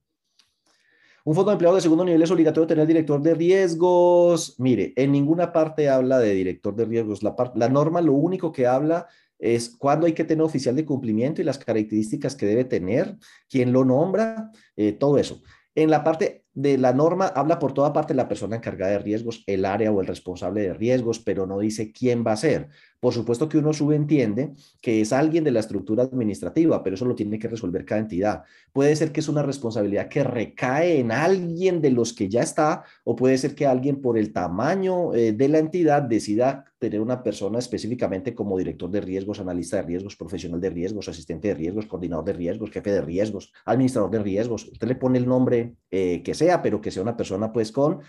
[1.25, 4.55] Un fondo de empleado de segundo nivel es obligatorio tener director de riesgos.
[4.59, 7.21] Mire, en ninguna parte habla de director de riesgos.
[7.21, 9.07] La norma lo único que habla
[9.39, 13.17] es cuándo hay que tener oficial de cumplimiento y las características que debe tener,
[13.49, 15.41] quién lo nombra, eh, todo eso.
[15.75, 19.43] En la parte de la norma habla por toda parte la persona encargada de riesgos,
[19.47, 22.69] el área o el responsable de riesgos, pero no dice quién va a ser.
[23.03, 27.15] Por supuesto que uno subentiende que es alguien de la estructura administrativa, pero eso lo
[27.15, 28.43] tiene que resolver cada entidad.
[28.71, 32.85] Puede ser que es una responsabilidad que recae en alguien de los que ya está,
[33.03, 37.21] o puede ser que alguien por el tamaño eh, de la entidad decida tener una
[37.21, 41.87] persona específicamente como director de riesgos, analista de riesgos, profesional de riesgos, asistente de riesgos,
[41.87, 44.69] coordinador de riesgos, jefe de riesgos, administrador de riesgos.
[44.71, 47.99] Usted le pone el nombre eh, que sea, pero que sea una persona pues con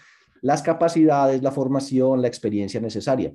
[0.40, 3.32] las capacidades, la formación, la experiencia necesaria.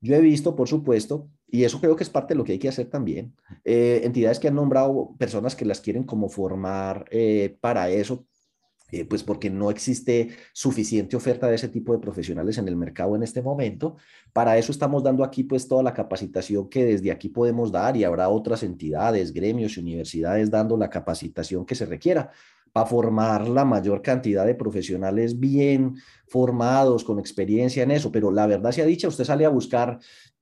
[0.00, 2.58] Yo he visto, por supuesto, y eso creo que es parte de lo que hay
[2.58, 3.34] que hacer también,
[3.64, 8.26] eh, entidades que han nombrado personas que las quieren como formar eh, para eso,
[8.92, 13.14] eh, pues porque no existe suficiente oferta de ese tipo de profesionales en el mercado
[13.14, 13.96] en este momento.
[14.32, 18.04] Para eso estamos dando aquí pues toda la capacitación que desde aquí podemos dar y
[18.04, 22.32] habrá otras entidades, gremios y universidades dando la capacitación que se requiera
[22.72, 25.96] para formar la mayor cantidad de profesionales bien
[26.26, 28.12] formados, con experiencia en eso.
[28.12, 29.98] Pero la verdad sea dicha, usted sale a buscar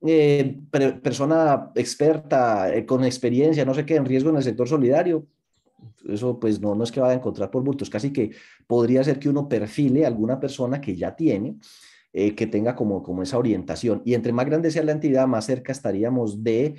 [0.06, 0.60] eh,
[1.02, 5.26] persona experta, eh, con experiencia, no sé qué, en riesgo en el sector solidario.
[6.06, 8.30] Eso pues no, no es que vaya a encontrar por bultos, casi que
[8.66, 11.56] podría ser que uno perfile a alguna persona que ya tiene,
[12.12, 14.02] eh, que tenga como, como esa orientación.
[14.04, 16.76] Y entre más grande sea la entidad, más cerca estaríamos de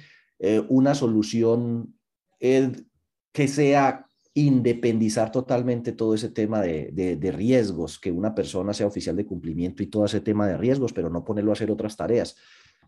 [0.69, 1.93] una solución
[2.39, 4.08] que sea
[4.45, 9.87] independizar totalmente todo ese tema de, riesgos, que una persona sea oficial de cumplimiento y
[9.87, 12.35] todo ese tema de riesgos, pero no ponerlo a hacer otras tareas.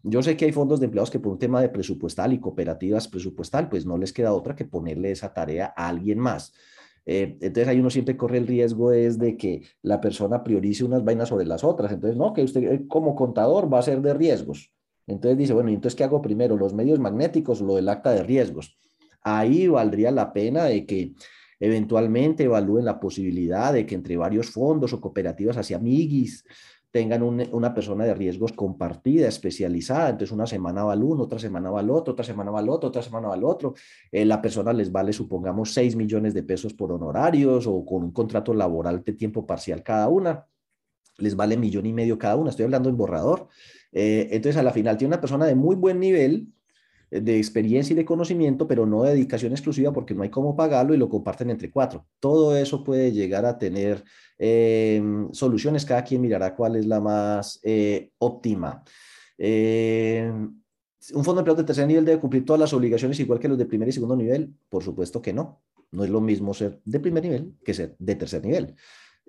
[0.04, 3.08] Yo sé que hay fondos de empleados que por un tema de presupuestal y cooperativas
[3.08, 6.54] presupuestal, pues no les queda otra que ponerle esa tarea a alguien más.
[7.06, 11.04] Eh, entonces ahí uno siempre corre el riesgo es de que la persona priorice unas
[11.04, 11.92] vainas sobre las otras.
[11.92, 14.72] Entonces, no, que usted eh, como contador va a ser de riesgos.
[15.08, 16.58] Entonces dice, bueno, ¿y entonces qué hago primero?
[16.58, 18.78] ¿Los medios magnéticos o lo del acta de riesgos?
[19.24, 21.14] Ahí valdría la pena de que
[21.62, 26.44] eventualmente evalúen la posibilidad de que entre varios fondos o cooperativas hacia amiguis
[26.92, 30.10] tengan una persona de riesgos compartida, especializada.
[30.10, 32.68] Entonces, una semana va al uno, otra semana va al otro, otra semana va al
[32.68, 33.76] otro, otra semana va al otro.
[34.12, 38.12] Eh, la persona les vale, supongamos, 6 millones de pesos por honorarios o con un
[38.12, 40.46] contrato laboral de tiempo parcial cada una.
[41.18, 42.50] Les vale millón y medio cada una.
[42.50, 43.48] Estoy hablando en borrador.
[43.94, 46.48] Eh, entonces, a la final, tiene una persona de muy buen nivel
[47.12, 50.94] de experiencia y de conocimiento, pero no de dedicación exclusiva porque no hay cómo pagarlo
[50.94, 52.08] y lo comparten entre cuatro.
[52.20, 54.04] Todo eso puede llegar a tener
[54.38, 58.84] em, soluciones, cada quien mirará cuál es la más eh, óptima.
[59.38, 60.62] Em,
[61.14, 63.58] ¿Un fondo de empleados de tercer nivel debe cumplir todas las obligaciones igual que los
[63.58, 64.54] de primer y segundo nivel?
[64.70, 65.62] Por supuesto que no.
[65.92, 68.76] No es lo mismo ser de primer nivel que ser de tercer nivel.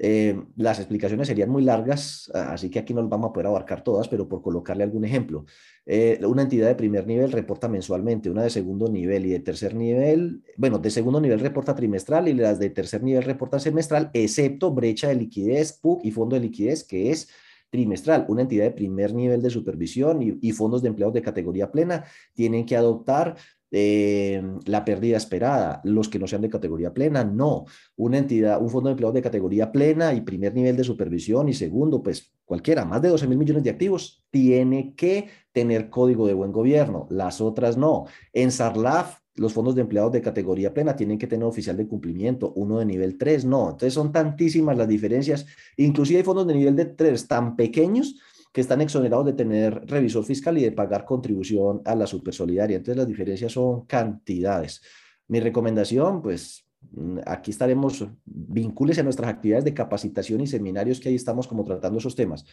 [0.04, 4.08] Eh, las explicaciones serían muy largas, así que aquí no vamos a poder abarcar todas,
[4.08, 5.44] pero por colocarle algún ejemplo.
[5.86, 9.76] Eh, una entidad de primer nivel reporta mensualmente, una de segundo nivel y de tercer
[9.76, 14.72] nivel, bueno, de segundo nivel reporta trimestral y las de tercer nivel reporta semestral, excepto
[14.72, 17.28] brecha de liquidez, PUC y fondo de liquidez, que es
[17.70, 18.26] trimestral.
[18.28, 22.04] Una entidad de primer nivel de supervisión y, y fondos de empleados de categoría plena
[22.34, 23.36] tienen que adoptar
[23.74, 25.80] eh, la pérdida esperada.
[25.82, 27.64] Los que no sean de categoría plena, no.
[27.96, 31.54] Una entidad, un fondo de empleados de categoría plena y primer nivel de supervisión y
[31.54, 36.34] segundo, pues cualquiera, más de 12 mil millones de activos, tiene que tener código de
[36.34, 37.06] buen gobierno.
[37.10, 38.04] Las otras no.
[38.34, 42.52] En SARLAF, los fondos de empleados de categoría plena tienen que tener oficial de cumplimiento,
[42.54, 43.70] uno de nivel 3 no.
[43.70, 45.46] Entonces son tantísimas las diferencias.
[45.78, 48.20] Inclusive hay fondos de nivel de 3 tan pequeños
[48.52, 52.76] que están exonerados de tener revisor fiscal y de pagar contribución a la supersolidaria.
[52.76, 54.82] Entonces las diferencias son cantidades.
[55.28, 61.08] Mi recomendación, pues mm, aquí estaremos, vincúlese a nuestras actividades de capacitación y seminarios que
[61.08, 62.44] ahí estamos como tratando esos temas.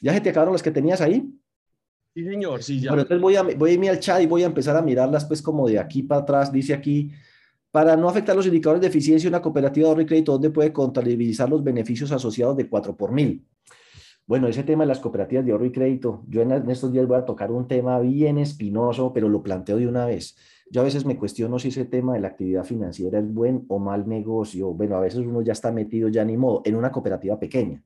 [0.00, 1.28] ¿Ya se te acabaron las que tenías ahí?
[2.14, 2.90] Sí, señor, sí, ya.
[2.90, 5.24] Bueno, entonces voy a, voy a irme al chat y voy a empezar a mirarlas
[5.24, 6.52] pues como de aquí para atrás.
[6.52, 7.10] Dice aquí,
[7.72, 10.72] para no afectar los indicadores de eficiencia, una cooperativa de ahorro y crédito, ¿dónde puede
[10.72, 13.44] contabilizar los beneficios asociados de 4 por mil?
[14.30, 17.18] Bueno, ese tema de las cooperativas de ahorro y crédito, yo en, estos días voy
[17.18, 20.36] a tocar un tema bien espinoso, pero lo planteo de una vez.
[20.70, 23.80] Yo a veces me cuestiono si ese tema de la actividad financiera es buen o
[23.80, 24.72] mal negocio.
[24.72, 27.82] Bueno, a veces uno ya está metido ya ni modo en una cooperativa pequeña.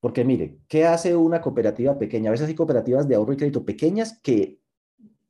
[0.00, 2.30] Porque mire, ¿qué hace una cooperativa pequeña?
[2.30, 4.62] A veces hay cooperativas de ahorro y crédito pequeñas que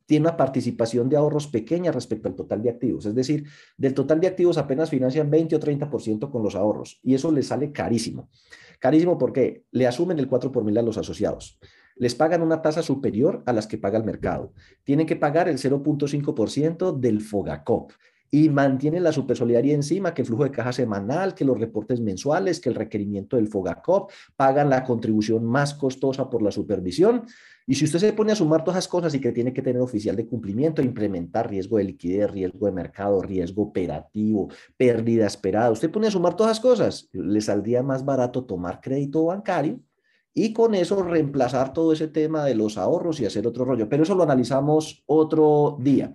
[0.07, 3.07] tienen una participación de ahorros pequeña respecto al total de activos.
[3.07, 3.47] Es decir,
[3.77, 7.49] del total de activos apenas financian 20 o 30% con los ahorros y eso les
[7.49, 8.29] sale carísimo.
[8.83, 11.57] Carísimo porque le asumen el 4 por mil a los asociados.
[11.95, 14.55] Les pagan una tasa superior a las que paga el mercado.
[14.83, 17.93] Tienen que pagar el 0.5% del FOGACOP
[18.29, 22.59] y mantienen la supersolidaria encima, que el flujo de caja semanal, que los reportes mensuales,
[22.59, 27.23] que el requerimiento del FOGACOP, pagan la contribución más costosa por la supervisión
[27.67, 29.81] y si usted se pone a sumar todas esas cosas y que tiene que tener
[29.81, 35.91] oficial de cumplimiento, implementar riesgo de liquidez, riesgo de mercado, riesgo operativo, pérdida esperada, usted
[35.91, 39.81] pone a sumar todas esas cosas, le saldría más barato tomar crédito bancario
[40.35, 43.89] y con eso reemplazar todo ese tema de los ahorros y hacer otro rollo.
[43.89, 46.13] Pero eso lo analizamos otro día.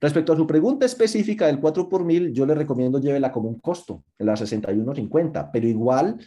[0.00, 3.58] Respecto a su pregunta específica del 4 por mil, yo le recomiendo llévela como un
[3.60, 6.18] costo en la 61.50, pero igual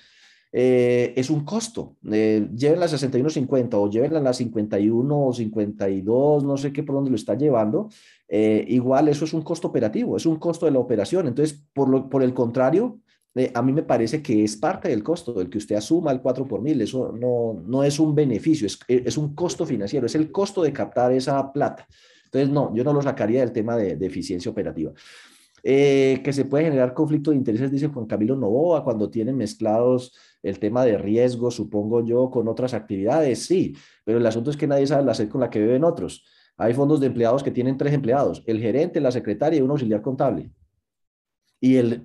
[0.51, 1.97] eh, es un costo.
[2.11, 7.09] Eh, lleven la 61.50 o lleven la 51 o 52, no sé qué por dónde
[7.09, 7.89] lo está llevando.
[8.27, 11.27] Eh, igual eso es un costo operativo, es un costo de la operación.
[11.27, 12.99] Entonces, por, lo, por el contrario,
[13.35, 16.21] eh, a mí me parece que es parte del costo, el que usted asuma el
[16.21, 16.81] 4 por mil.
[16.81, 20.73] Eso no, no es un beneficio, es, es un costo financiero, es el costo de
[20.73, 21.87] captar esa plata.
[22.25, 24.91] Entonces, no, yo no lo sacaría del tema de, de eficiencia operativa.
[25.69, 30.15] Eh, que se puede generar conflicto de intereses, dice Juan Camilo Novoa, cuando tienen mezclados
[30.43, 34.67] el tema de riesgo, supongo yo, con otras actividades, sí, pero el asunto es que
[34.67, 36.25] nadie sabe la sed con la que beben otros.
[36.57, 40.01] Hay fondos de empleados que tienen tres empleados, el gerente, la secretaria y un auxiliar
[40.01, 40.51] contable.
[41.59, 42.01] Y el,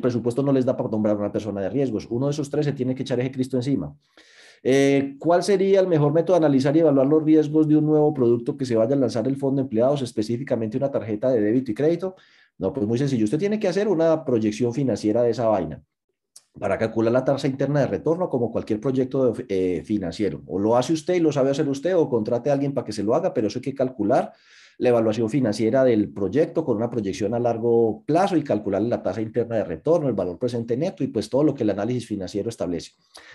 [0.00, 2.06] presupuesto no les da para nombrar a una persona de riesgos.
[2.10, 3.94] Uno de esos tres se tiene que echar ese Cristo encima.
[4.62, 8.14] Eh, ¿Cuál sería el mejor método de analizar y evaluar los riesgos de un nuevo
[8.14, 11.70] producto que se vaya a lanzar el fondo de empleados, específicamente una tarjeta de débito
[11.70, 12.16] y crédito?
[12.58, 13.24] No, pues muy sencillo.
[13.24, 15.82] Usted tiene que hacer una proyección financiera de esa vaina
[16.58, 20.42] para calcular la tasa interna de retorno como cualquier proyecto eh, financiero.
[20.46, 22.92] O lo hace usted y lo sabe hacer usted o contrate a alguien para que
[22.92, 24.32] se lo haga, pero eso hay que calcular
[24.78, 29.20] la evaluación financiera del proyecto con una proyección a largo plazo y calcular la tasa
[29.20, 32.48] interna de retorno, el valor presente neto y pues todo lo que el análisis financiero
[32.48, 32.92] establece.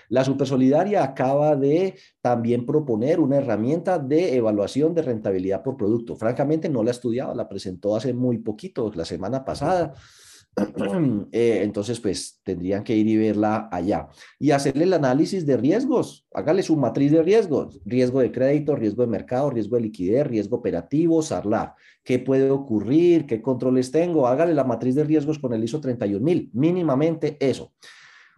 [0.10, 6.16] La Supersolidaria acaba de también proponer una herramienta de evaluación de rentabilidad por producto.
[6.16, 9.94] Francamente no la ha estudiado, la presentó hace muy poquito, la semana pasada.
[11.32, 14.08] Eh, entonces, pues tendrían que ir y verla allá
[14.40, 16.26] y hacerle el análisis de riesgos.
[16.34, 20.58] Hágale su matriz de riesgos: riesgo de crédito, riesgo de mercado, riesgo de liquidez, riesgo
[20.58, 21.76] operativo, SARLA.
[22.04, 23.28] ¿Qué puede ocurrir?
[23.28, 24.28] ¿Qué controles tengo?
[24.28, 27.74] Hágale la matriz de riesgos con el ISO 31000, mínimamente eso.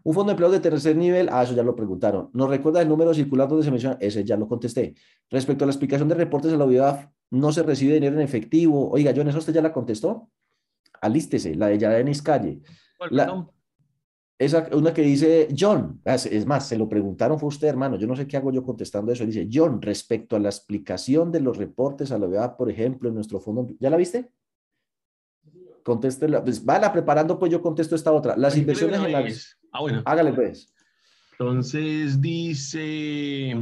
[0.04, 2.30] Un fondo de empleo de tercer nivel, ah, eso ya lo preguntaron.
[2.34, 3.98] ¿Nos recuerda el número circular donde se menciona?
[4.00, 4.96] Ese ya lo contesté.
[5.30, 8.90] Respecto a la explicación de reportes de la UIAF, no se recibe dinero en efectivo.
[8.90, 10.30] Oiga, John, ¿eso usted ya la contestó?
[11.02, 12.62] Alístese, la de Yadenis Calle.
[13.12, 13.48] La,
[14.40, 18.16] esa, una que dice, John, es más, se lo preguntaron, fue usted, hermano, yo no
[18.16, 19.26] sé qué hago yo contestando eso.
[19.26, 23.16] Dice, John, respecto a la explicación de los reportes a la OEA, por ejemplo, en
[23.16, 24.32] nuestro fondo, ¿ya la viste?
[25.84, 28.38] Contéstela, pues la preparando, pues yo contesto esta otra.
[28.38, 29.58] Las inversiones en las...
[29.74, 30.04] Ah, bueno.
[30.06, 30.74] Hágale, pues.
[31.34, 33.56] Entonces dice,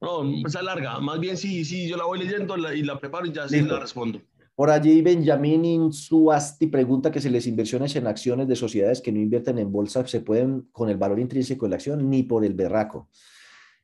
[0.00, 0.98] No, pues larga.
[1.00, 3.78] Más bien sí, sí, yo la voy leyendo y la preparo y ya sí la
[3.78, 4.20] respondo.
[4.54, 9.18] Por allí Benjamin Insuasti pregunta que si las inversiones en acciones de sociedades que no
[9.18, 12.54] invierten en bolsa se pueden con el valor intrínseco de la acción ni por el
[12.54, 13.08] berraco.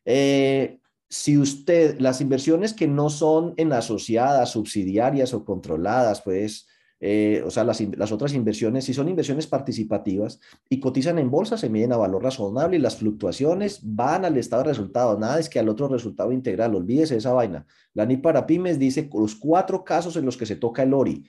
[0.04, 6.66] Eh, si usted, las inversiones que no son en asociadas, subsidiarias o controladas, pues
[6.98, 11.68] eh, o sea, las, otras inversiones, si son inversiones participativas y cotizan en bolsa, se
[11.68, 15.58] miden a valor razonable y las fluctuaciones van al estado de resultados, nada es que
[15.58, 17.66] al otro resultado integral, olvídese esa vaina.
[17.92, 21.24] La NIP para pymes dice los cuatro casos en los que se toca el ORI.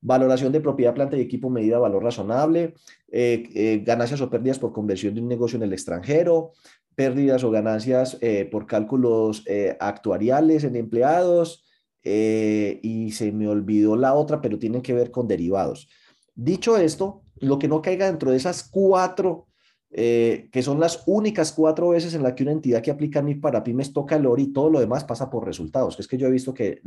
[0.00, 2.74] Valoración de propiedad, planta y equipo medida a valor razonable,
[3.10, 6.52] eh, eh, ganancias o pérdidas por conversión de un negocio en el extranjero,
[6.94, 8.18] pérdidas o ganancias
[8.50, 9.44] por cálculos
[9.78, 11.64] actuariales en empleados,
[12.02, 15.88] eh, y se me olvidó la otra, pero tienen que ver con derivados.
[16.34, 19.48] Dicho esto, lo que no caiga dentro de esas cuatro,
[19.90, 23.40] eh, que son las únicas cuatro veces en la que una entidad que aplica MIF
[23.40, 25.98] para pymes toca el ORI y todo lo demás pasa por resultados.
[25.98, 26.82] Es que yo he visto que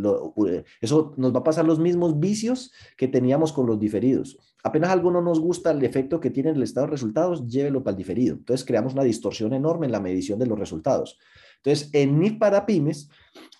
[0.82, 4.38] eso nos va a pasar los mismos vicios que teníamos con los diferidos.
[4.64, 7.94] Apenas a alguno nos gusta el efecto que tiene el estado de resultados, llévelo para
[7.94, 8.36] el diferido.
[8.36, 11.18] Entonces creamos una distorsión enorme en la medición de los resultados.
[11.64, 13.10] Entonces, en MIF para pymes,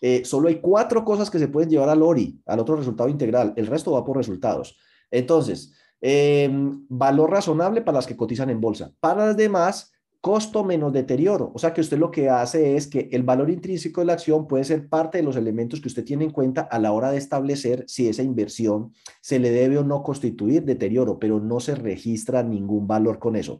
[0.02, 3.54] eh, solo hay cuatro cosas que se pueden llevar al ORI, al otro resultado integral.
[3.56, 4.78] El resto va por resultados.
[5.12, 8.92] Entonces, em, valor razonable para las que cotizan en bolsa.
[9.00, 9.92] Para las demás,
[10.22, 11.52] costo menos deterioro.
[11.54, 14.48] O sea que usted lo que hace es que el valor intrínseco de la acción
[14.48, 17.18] puede ser parte de los elementos que usted tiene en cuenta a la hora de
[17.18, 22.44] establecer si esa inversión se le debe o no constituir deterioro, pero no se registra
[22.44, 23.60] ningún valor con eso.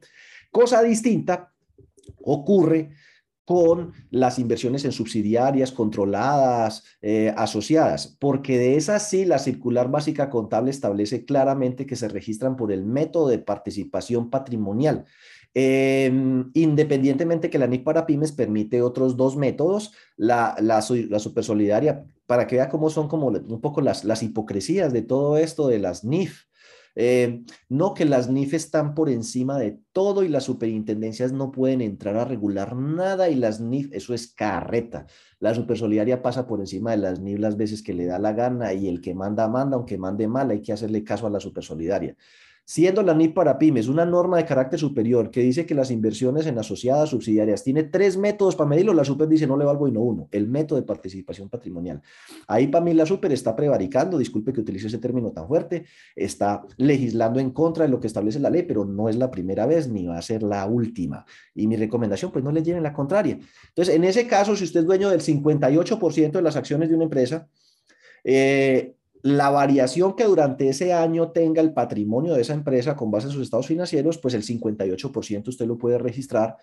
[0.52, 1.52] Cosa distinta
[2.24, 2.92] ocurre
[3.52, 10.30] con las inversiones en subsidiarias, controladas, eh, asociadas, porque de esas sí la circular básica
[10.30, 15.04] contable establece claramente que se registran por el método de participación patrimonial.
[15.54, 22.06] Em, independientemente que la NIC para pymes permite otros dos métodos, la, la, la supersolidaria,
[22.26, 25.80] para que vea cómo son como un poco las, las hipocresías de todo esto de
[25.80, 26.46] las NIF.
[26.96, 31.82] Eh, no que las NIF están por encima de todo y las superintendencias no pueden
[31.82, 35.06] entrar a regular nada y las NIF, eso es carreta.
[35.40, 38.74] La supersolidaria pasa por encima de las NIF las veces que le da la gana
[38.74, 42.16] y el que manda, manda, aunque mande mal, hay que hacerle caso a la supersolidaria
[42.66, 46.46] siendo la NIP para pymes una norma de carácter superior que dice que las inversiones
[46.46, 49.92] en asociadas subsidiarias tiene tres métodos para medirlo, la super dice no le valgo y
[49.92, 52.02] no uno, el método de participación patrimonial.
[52.48, 55.86] Ahí para mí la super está prevaricando, disculpe que utilice ese término tan fuerte,
[56.16, 59.66] está legislando en contra de lo que establece la ley, pero no es la primera
[59.66, 61.26] vez ni va a ser la última.
[61.54, 63.38] Y mi recomendación, pues no le lleven la contraria.
[63.68, 67.06] Entonces, en ese caso, si usted es dueño del 58% de las acciones de una
[67.06, 67.48] empresa,
[68.24, 73.28] eh, la variación que durante ese año tenga el patrimonio de esa empresa con base
[73.28, 76.58] en sus estados financieros, pues el 58% usted lo puede registrar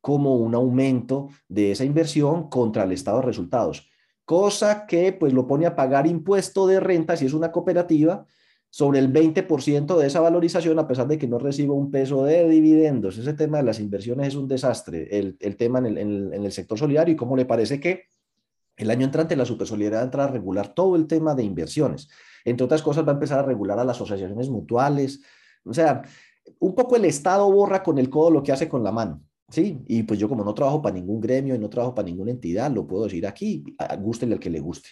[0.00, 3.88] como un aumento de esa inversión contra el estado de resultados,
[4.24, 8.26] cosa que pues lo pone a pagar impuesto de renta si es una cooperativa
[8.70, 12.48] sobre el 20% de esa valorización a pesar de que no reciba un peso de
[12.48, 13.16] dividendos.
[13.16, 15.98] Ese tema de las inversiones es un desastre, el, tema en el,
[16.34, 18.13] en el sector solidario y cómo le parece que
[18.76, 22.08] el año entrante la supersolidaridad va a entrar a regular todo el tema de inversiones.
[22.44, 25.22] Entre otras cosas va a empezar a regular a las asociaciones mutuales.
[25.64, 26.02] O sea,
[26.58, 29.22] un poco el Estado borra con el codo lo que hace con la mano.
[29.48, 32.30] Sí, y pues yo como no trabajo para ningún gremio y no trabajo para ninguna
[32.30, 33.64] entidad, lo puedo decir aquí,
[34.00, 34.88] gústele al que le guste.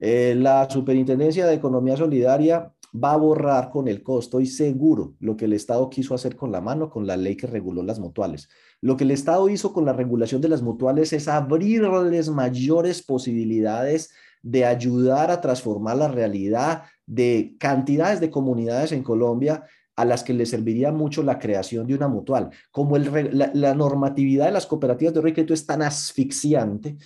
[0.00, 2.72] Eh, la Superintendencia de Economía Solidaria
[3.02, 6.52] va a borrar con el costo y seguro lo que el Estado quiso hacer con
[6.52, 8.48] la mano, con la ley que reguló las mutuales.
[8.84, 14.12] Lo que el Estado hizo con la regulación de las mutuales es abrirles mayores posibilidades
[14.42, 19.64] de ayudar a transformar la realidad de cantidades de comunidades en Colombia
[19.96, 22.50] a las que les serviría mucho la creación de una mutual.
[22.70, 26.98] Como la, normatividad de las cooperativas de crédito es tan asfixiante,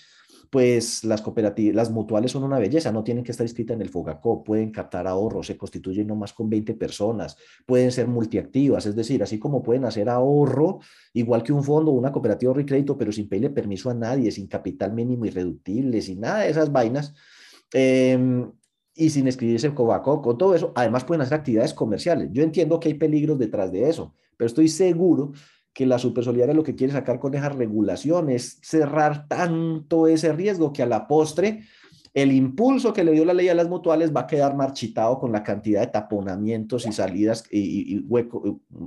[0.51, 3.91] pues las cooperativas, las mutuales son una belleza, no tienen que estar inscritas en el
[3.91, 7.37] FOGACO, pueden captar ahorros, se constituyen no más con 20 personas,
[7.67, 10.79] pueden ser multiactivas, es decir, así como pueden hacer ahorro,
[11.13, 14.31] igual que un fondo o una cooperativa de crédito, pero sin pedirle permiso a nadie,
[14.31, 17.15] sin capital mínimo irreductible, sin nada de esas vainas,
[17.73, 18.51] em,
[18.95, 22.31] y sin escribirse en FOGACO, con todo eso, además pueden hacer actividades comerciales.
[22.33, 25.33] Yo entiendo que hay peligros detrás de eso, pero estoy seguro
[25.79, 30.73] que la supersolidaria lo que quiere sacar con esa regulación es cerrar tanto ese riesgo
[30.73, 31.61] que a la postre
[32.15, 35.31] el impulso que le dio la ley a las mutuales va a quedar marchitado con
[35.31, 38.05] la cantidad de taponamientos y salidas y,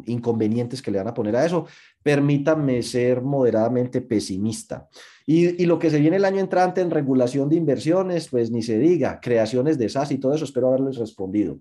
[0.06, 1.66] inconvenientes que le van a poner a eso.
[2.04, 4.90] Permítanme ser moderadamente pesimista.
[5.26, 8.64] Y, y, lo que se viene el año entrante en regulación de inversiones, pues ni
[8.64, 11.58] se diga, creaciones de SAS y todo eso, espero haberles respondido.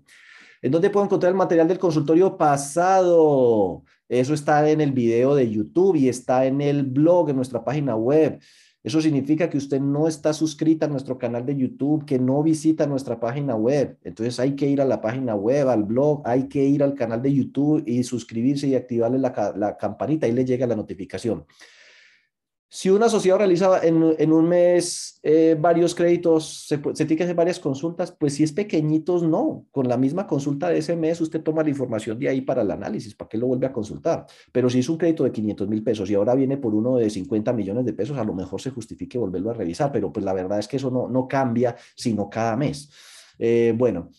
[0.63, 3.83] ¿En dónde puedo encontrar el material del consultorio pasado?
[4.07, 7.95] Eso está en el video de YouTube y está en el blog, en nuestra página
[7.95, 8.39] web.
[8.83, 12.85] Eso significa que usted no está suscrita a nuestro canal de YouTube, que no visita
[12.85, 13.97] nuestra página web.
[14.03, 17.23] Entonces hay que ir a la página web, al blog, hay que ir al canal
[17.23, 20.27] de YouTube y suscribirse y activarle la, la campanita.
[20.27, 21.45] Ahí le llega la notificación.
[22.73, 27.59] Si una sociedad realiza en, un mes eh, varios créditos, se, tiene que hacer varias
[27.59, 29.65] consultas, pues si es pequeñitos, no.
[29.71, 32.71] Con la misma consulta de ese mes, usted toma la información de ahí para el
[32.71, 34.25] análisis, ¿para qué lo vuelve a consultar?
[34.53, 37.09] Pero si es un crédito de 500 mil pesos y ahora viene por uno de
[37.09, 40.31] 50 millones de pesos, a lo mejor se justifique volverlo a revisar, pero pues la
[40.31, 42.89] verdad es que eso no, no cambia, sino cada mes.
[43.37, 44.11] Eh, bueno,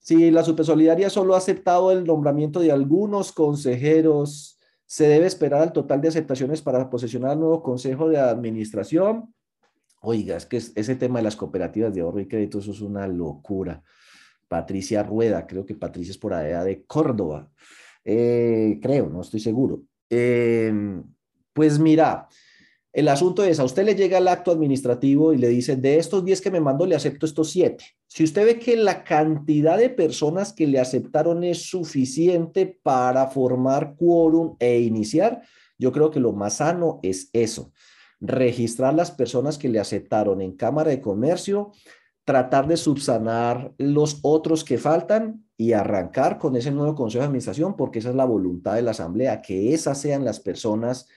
[0.00, 4.58] si la Supersolidaria solo ha aceptado el nombramiento de algunos consejeros,
[4.90, 9.32] se debe esperar al total de aceptaciones para posesionar al nuevo Consejo de Administración.
[10.00, 13.06] Oiga, es que ese tema de las cooperativas de ahorro y crédito, eso es una
[13.06, 13.84] locura.
[14.48, 17.48] Patricia Rueda, creo que Patricia es por allá de Córdoba.
[18.04, 19.82] Eh, creo, no estoy seguro.
[20.08, 21.04] Em,
[21.52, 22.26] pues mira,
[22.92, 26.24] el asunto es, a usted le llega el acto administrativo y le dice, de estos
[26.24, 27.84] 10 que me mandó, le acepto estos 7.
[28.08, 33.94] Si usted ve que la cantidad de personas que le aceptaron es suficiente para formar
[33.96, 35.42] quórum e iniciar,
[35.78, 37.72] yo creo que lo más sano es eso,
[38.20, 41.70] registrar las personas que le aceptaron en Cámara de Comercio,
[42.24, 47.76] tratar de subsanar los otros que faltan y arrancar con ese nuevo Consejo de Administración,
[47.76, 51.08] porque esa es la voluntad de la Asamblea, que esas sean las personas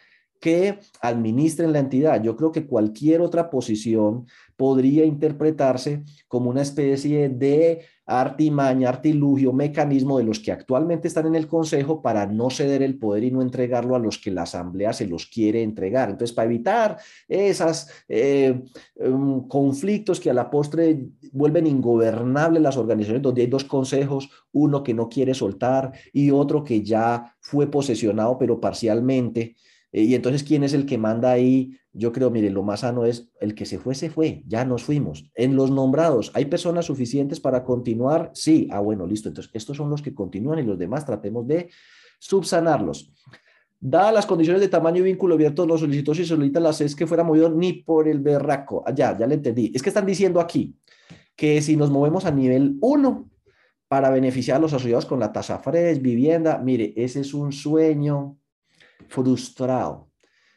[0.44, 2.22] que administren la entidad.
[2.22, 4.28] Yo creo que cualquier otra posición
[4.58, 11.36] podría interpretarse como una especie de artimaña, artilugio, mecanismo de los que actualmente están en
[11.36, 14.92] el Consejo para no ceder el poder y no entregarlo a los que la Asamblea
[14.92, 16.10] se los quiere entregar.
[16.10, 16.98] Entonces, para evitar
[17.30, 18.62] esos eh,
[18.98, 24.84] em, conflictos que a la postre vuelven ingobernables las organizaciones donde hay dos consejos, uno
[24.84, 29.56] que no quiere soltar y otro que ya fue posesionado pero parcialmente,
[29.94, 31.78] y entonces, ¿quién es el que manda ahí?
[31.94, 34.84] Yo creo, mire, lo más sano es el que se fue, se fue, ya nos
[34.84, 35.30] fuimos.
[35.36, 38.32] En los nombrados, ¿hay personas suficientes para continuar?
[38.34, 39.30] Sí, ah, bueno, listo.
[39.30, 41.70] Entonces, estos son los que continúan y los demás tratemos de
[42.18, 43.14] subsanarlos.
[43.80, 47.06] Dadas las condiciones de tamaño y vínculo abierto, los solicitó y solicitan las es que
[47.06, 48.84] fuera movido ni por el berraco.
[48.88, 49.72] Ah, ya, ya le entendí.
[49.76, 50.76] Es que están diciendo aquí
[51.36, 53.30] que si nos movemos a nivel 1
[53.88, 58.40] para beneficiar a los asociados con la tasa fresh, vivienda, mire, ese es un sueño,
[59.10, 60.10] frustrado.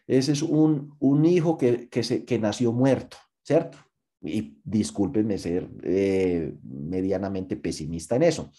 [0.07, 3.79] Ese es un, un hijo que, que, se, que nació muerto, ¿cierto?
[4.23, 8.51] Y discúlpenme ser eh, medianamente pesimista en eso.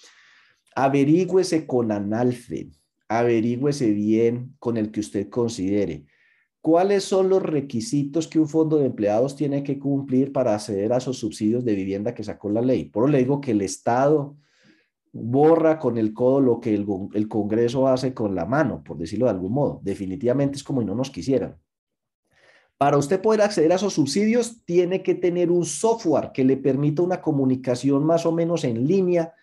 [0.76, 2.70] Averígüese con Analfe,
[3.08, 6.06] averígüese bien con el que usted considere.
[6.62, 10.98] ¿Cuáles son los requisitos que un fondo de empleados tiene que cumplir para acceder a
[10.98, 12.86] esos subsidios de vivienda que sacó la ley?
[12.86, 14.36] Por eso le digo que el Estado
[15.20, 19.32] borra con el codo lo que el, Congreso hace con la mano, por decirlo de
[19.32, 19.80] algún modo.
[19.84, 21.57] Definitivamente es como si no nos quisieran.
[22.78, 27.01] Para usted poder acceder a esos subsidios, tiene que tener un software que le permita
[27.01, 29.34] una comunicación más o menos en línea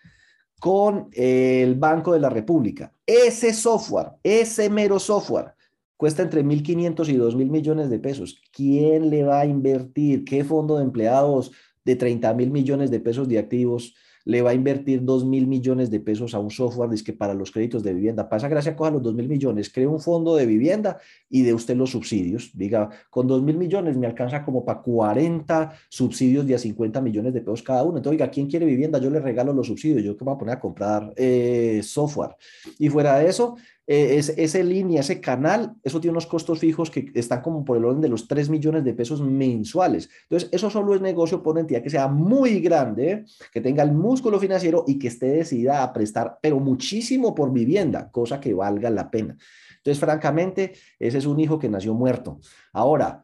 [0.59, 2.93] con el Banco de la República.
[3.05, 5.53] Ese software, ese mero software,
[5.97, 8.41] cuesta entre 1.500 y 2.000 millones de pesos.
[8.53, 10.23] ¿Quién le va a invertir?
[10.23, 11.51] ¿Qué fondo de empleados
[11.83, 13.95] de 30 mil millones de pesos de activos
[14.25, 17.51] le va a invertir 2 mil millones de pesos a un software que para los
[17.51, 18.27] créditos de vivienda.
[18.27, 20.97] Pasa gracia, coja los 2 mil millones, crea un fondo de vivienda
[21.29, 22.51] y de usted los subsidios.
[22.53, 27.33] Diga, con 2 mil millones me alcanza como para 40 subsidios de a 50 millones
[27.33, 27.97] de pesos cada uno.
[27.97, 28.99] Entonces, oiga, ¿quién quiere vivienda?
[28.99, 32.35] Yo le regalo los subsidios, yo que voy a poner a comprar eh, software.
[32.79, 33.55] Y fuera de eso,
[33.87, 37.85] eh, ese línea, ese canal, eso tiene unos costos fijos que están como por el
[37.85, 40.09] orden de los 3 millones de pesos mensuales.
[40.23, 43.91] Entonces, eso solo es negocio por una entidad que sea muy grande, que tenga el
[43.91, 48.89] músculo financiero y que esté decidida a prestar, pero muchísimo por vivienda, cosa que valga
[48.89, 49.37] la pena.
[49.77, 52.39] Entonces, francamente, ese es un hijo que nació muerto.
[52.73, 53.23] Ahora,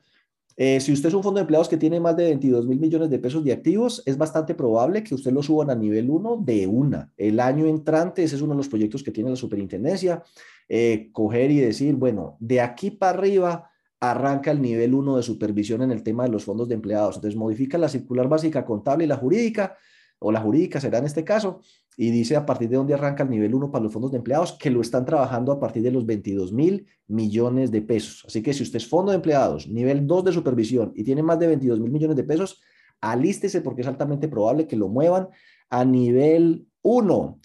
[0.64, 3.10] eh, si usted es un fondo de empleados que tiene más de 22 mil millones
[3.10, 6.68] de pesos de activos, es bastante probable que usted lo suban a nivel 1 de
[6.68, 7.12] una.
[7.18, 10.22] El año entrante, ese es uno de los proyectos que tiene la superintendencia,
[10.70, 15.82] eh, coger y decir, bueno, de aquí para arriba arranca el nivel 1 de supervisión
[15.82, 17.16] en el tema de los fondos de empleados.
[17.16, 19.76] Entonces modifica la circular básica contable y la jurídica,
[20.24, 21.62] o la jurídica será en este caso,
[21.98, 24.54] y dice a partir de dónde arranca el nivel 1 para los fondos de empleados,
[24.54, 28.24] que lo están trabajando a partir de los 22 mil millones de pesos.
[28.28, 31.40] Así que si usted es fondo de empleados, nivel 2 de supervisión y tiene más
[31.40, 32.62] de 22 mil millones de pesos,
[33.02, 35.30] alístese porque es altamente probable que lo muevan
[35.70, 37.40] a nivel 1.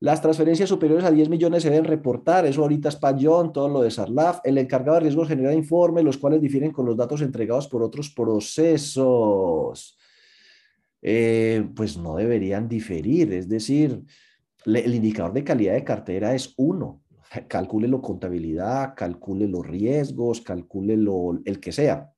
[0.00, 3.80] Las transferencias superiores a 10 millones se deben reportar, eso ahorita es Payón, todo lo
[3.80, 4.40] de Sarlaf.
[4.44, 8.10] El encargado de riesgos genera informes, los cuales difieren con los datos entregados por otros
[8.10, 9.97] procesos.
[11.02, 13.32] Eh, pues no deberían diferir.
[13.32, 14.02] Es decir,
[14.64, 17.02] el indicador de calidad de cartera es uno.
[17.48, 22.12] Calcule lo contabilidad, calcule los riesgos, calcule lo, el que sea.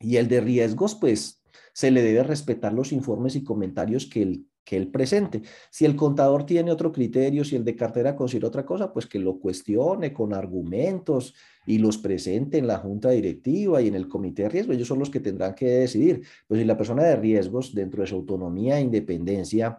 [0.00, 1.42] Y el de riesgos, pues
[1.72, 5.40] se le debe respetar los informes y comentarios que el que él presente.
[5.70, 9.18] Si el contador tiene otro criterio, si el de cartera considera otra cosa, pues que
[9.18, 11.34] lo cuestione con argumentos
[11.66, 14.74] y los presente en la junta directiva y en el comité de riesgo.
[14.74, 16.22] Ellos son los que tendrán que decidir.
[16.46, 19.78] Pues si la persona de riesgos, dentro de su autonomía e independencia,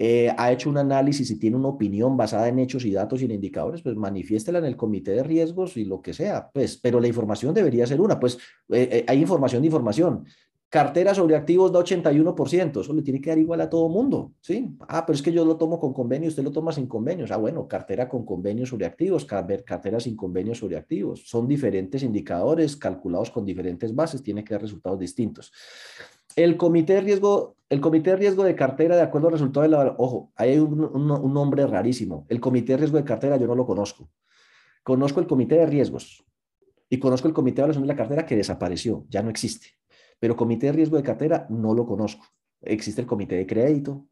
[0.00, 3.24] eh, ha hecho un análisis y tiene una opinión basada en hechos y datos y
[3.24, 7.00] en indicadores, pues manifiéstela en el comité de riesgos y lo que sea, pues, pero
[7.00, 8.36] la información debería ser una, pues
[8.68, 10.24] eh, eh, hay información de información.
[10.70, 14.76] Cartera sobre activos da 81%, eso le tiene que dar igual a todo mundo, ¿sí?
[14.80, 17.30] Ah, pero es que yo lo tomo con convenio, usted lo toma sin convenios.
[17.30, 21.26] Ah, bueno, cartera con convenio sobre activos, cartera sin convenio sobre activos.
[21.26, 25.54] Son diferentes indicadores calculados con diferentes bases, tiene que dar resultados distintos.
[26.36, 29.70] El comité de riesgo, el comité de riesgo de cartera, de acuerdo al resultado de
[29.70, 29.94] la...
[29.96, 32.26] Ojo, hay un, un nombre rarísimo.
[32.28, 34.10] El comité de riesgo de cartera yo no lo conozco.
[34.82, 36.26] Conozco el comité de riesgos
[36.90, 39.77] y conozco el comité de evaluación de la cartera que desapareció, ya no existe.
[40.18, 42.26] Pero comité de riesgo de cartera no lo conozco.
[42.62, 44.06] Existe el comité de crédito,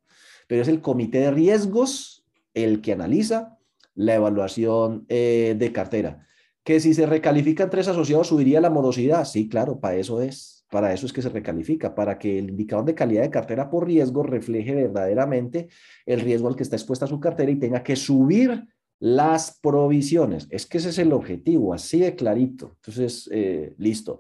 [0.46, 3.58] pero es el comité de riesgos el que analiza
[3.94, 6.26] la evaluación eh, de cartera.
[6.62, 9.24] Que si se recalifican tres asociados, subiría la morosidad.
[9.24, 10.64] Sí, claro, para eso es.
[10.70, 13.86] Para eso es que se recalifica, para que el indicador de calidad de cartera por
[13.86, 15.68] riesgo refleje verdaderamente
[16.04, 18.66] el riesgo al que está expuesta su cartera y tenga que subir
[18.98, 20.48] las provisiones.
[20.50, 22.72] Es que ese es el objetivo, así de clarito.
[22.76, 24.18] Entonces, eh, listo.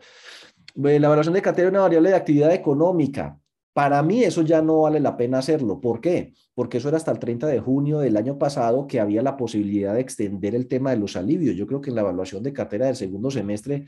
[0.84, 3.38] Eh, la evaluación de cartera es una variable de actividad económica.
[3.72, 5.80] Para mí eso ya no vale la pena hacerlo.
[5.80, 6.32] ¿Por qué?
[6.54, 9.94] Porque eso era hasta el 30 de junio del año pasado que había la posibilidad
[9.94, 11.56] de extender el tema de los alivios.
[11.56, 13.86] Yo creo que en la evaluación de cartera del segundo semestre,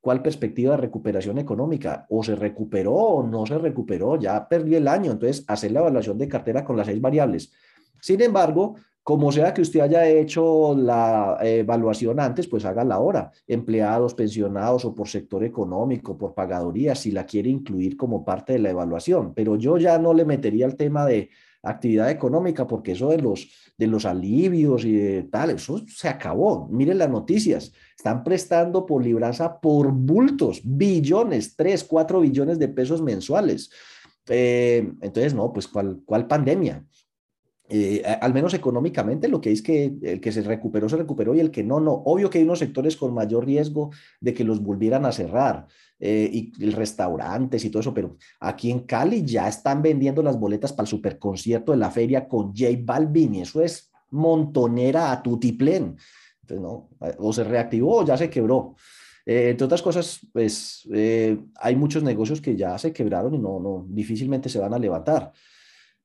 [0.00, 2.06] ¿cuál perspectiva de recuperación económica?
[2.08, 5.12] O se recuperó o no se recuperó, ya perdió el año.
[5.12, 7.52] Entonces, hacer la evaluación de cartera con las seis variables.
[8.00, 8.76] Sin embargo,
[9.08, 13.32] como sea que usted haya hecho la evaluación antes, pues hágala ahora.
[13.46, 18.58] Empleados, pensionados o por sector económico, por pagaduría, si la quiere incluir como parte de
[18.58, 19.32] la evaluación.
[19.32, 21.30] Pero yo ya no le metería el tema de
[21.62, 26.68] actividad económica porque eso de los, de los alivios y de tal, eso se acabó.
[26.68, 27.72] Miren las noticias.
[27.96, 33.70] Están prestando por libranza por bultos, billones, 3, 4 billones de pesos mensuales.
[34.28, 36.84] Eh, entonces, no, pues ¿cuál, cuál pandemia?
[37.70, 41.40] Eh, al menos económicamente, lo que es que el que se recuperó, se recuperó y
[41.40, 41.92] el que no, no.
[41.92, 43.90] Obvio que hay unos sectores con mayor riesgo
[44.20, 45.66] de que los volvieran a cerrar
[46.00, 50.72] eh, y restaurantes y todo eso, pero aquí en Cali ya están vendiendo las boletas
[50.72, 55.96] para el superconcierto de la feria con J Balvin y eso es montonera a tutiplén.
[56.40, 56.88] Entonces, no,
[57.18, 58.76] o se reactivó o ya se quebró.
[59.26, 60.88] Eh, entre otras cosas, pues
[61.56, 65.34] hay muchos negocios que ya se quebraron y no, no, difícilmente se van a levantar.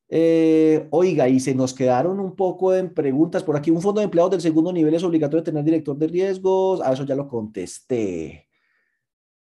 [0.08, 3.70] Eh, oiga, y se nos quedaron un poco en preguntas por aquí.
[3.70, 6.80] ¿Un fondo de empleados del segundo nivel es obligatorio tener director de riesgos?
[6.82, 8.48] A eso ya lo contesté.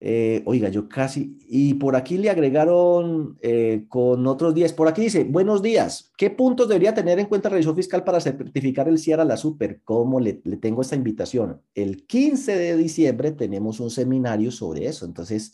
[0.06, 5.04] Eh, oiga, yo casi, y por aquí le agregaron eh, con otros días, por aquí
[5.04, 9.00] dice, buenos días, ¿qué puntos debería tener en cuenta el revisor fiscal para certificar el
[9.00, 9.80] CIAR a la super?
[9.86, 11.62] ¿Cómo le, le, tengo esta invitación?
[11.74, 15.54] El 15 de diciembre tenemos un seminario sobre eso, entonces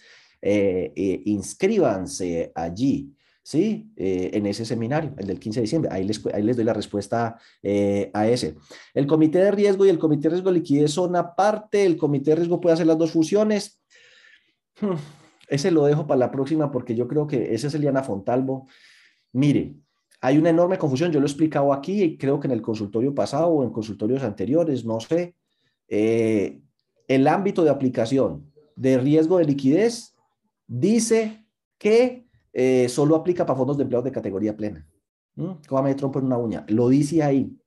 [1.26, 3.14] inscríbanse allí.
[3.50, 3.92] ¿Sí?
[3.96, 5.92] Eh, en ese seminario, el del 15 de diciembre.
[5.92, 8.58] Ahí les, ahí les doy la respuesta eh, a ese.
[8.94, 11.84] El comité de riesgo y el comité de riesgo de liquidez son aparte.
[11.84, 13.82] El comité de riesgo puede hacer las dos fusiones.
[14.80, 14.94] Hmm,
[15.48, 18.68] ese lo dejo para la próxima porque yo creo que ese es Eliana Fontalvo.
[19.34, 19.74] Mire,
[20.22, 21.12] hay una enorme confusión.
[21.12, 24.22] Yo lo he explicado aquí y creo que en el consultorio pasado o en consultorios
[24.22, 25.34] anteriores, no sé.
[25.88, 26.62] Eh,
[27.08, 30.14] el ámbito de aplicación de riesgo de liquidez
[30.68, 31.48] dice
[31.80, 32.29] que
[32.62, 34.86] eh, solo aplica para fondos de empleados de categoría plena.
[35.36, 35.52] ¿Mm?
[35.66, 36.66] ¿Cómo me trompo en una uña?
[36.68, 37.58] Lo dice ahí.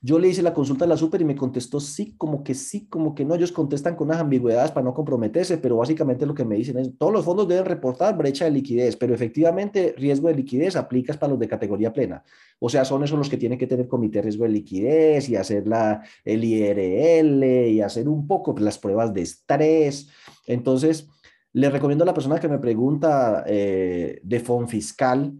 [0.00, 2.86] Yo le hice la consulta a la super y me contestó sí, como que sí,
[2.86, 3.34] como que no.
[3.34, 6.96] Ellos contestan con unas ambigüedades para no comprometerse, pero básicamente lo que me dicen es,
[6.96, 11.30] todos los fondos deben reportar brecha de liquidez, pero efectivamente riesgo de liquidez aplicas para
[11.30, 12.22] los de categoría plena.
[12.60, 15.34] O sea, son esos los que tienen que tener comité de riesgo de liquidez y
[15.34, 20.08] hacer la, el IRL y hacer un poco las pruebas de estrés.
[20.46, 21.08] Entonces,
[21.56, 25.32] le recomiendo a la persona que me pregunta eh, de FON fiscal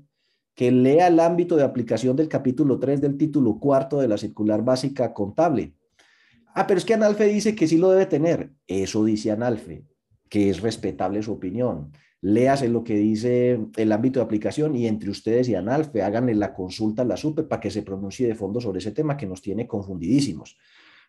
[0.55, 4.65] que lea el ámbito de aplicación del capítulo 3 del título cuarto de la circular
[4.65, 5.75] básica contable.
[6.55, 8.51] Ah, pero es que Analfe dice que sí lo debe tener.
[8.67, 9.85] Eso dice Analfe,
[10.31, 11.93] que es respetable su opinión.
[12.23, 16.55] Léase lo que dice el ámbito de aplicación y entre ustedes y Analfe háganle la
[16.55, 19.67] consulta la SUPE para que se pronuncie de fondo sobre ese tema que nos tiene
[19.67, 20.57] confundidísimos.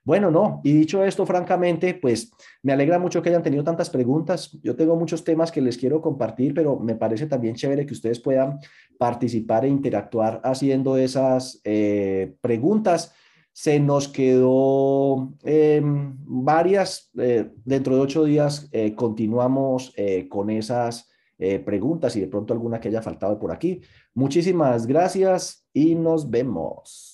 [0.04, 2.32] Bueno, no, y dicho esto, francamente, pues
[2.64, 4.58] me alegra mucho que hayan tenido tantas preguntas.
[4.64, 8.20] Yo tengo muchos temas que les quiero compartir, pero me parece también chévere que ustedes
[8.20, 8.60] puedan
[8.98, 13.14] participar e interactuar haciendo esas eh, preguntas.
[13.52, 19.94] Se nos quedó em, varias, eh, dentro de ocho días eh, continuamos
[20.30, 21.10] con esas
[21.66, 23.82] preguntas y de pronto alguna que haya faltado por aquí.
[24.16, 27.07] Muchísimas gracias y nos vemos.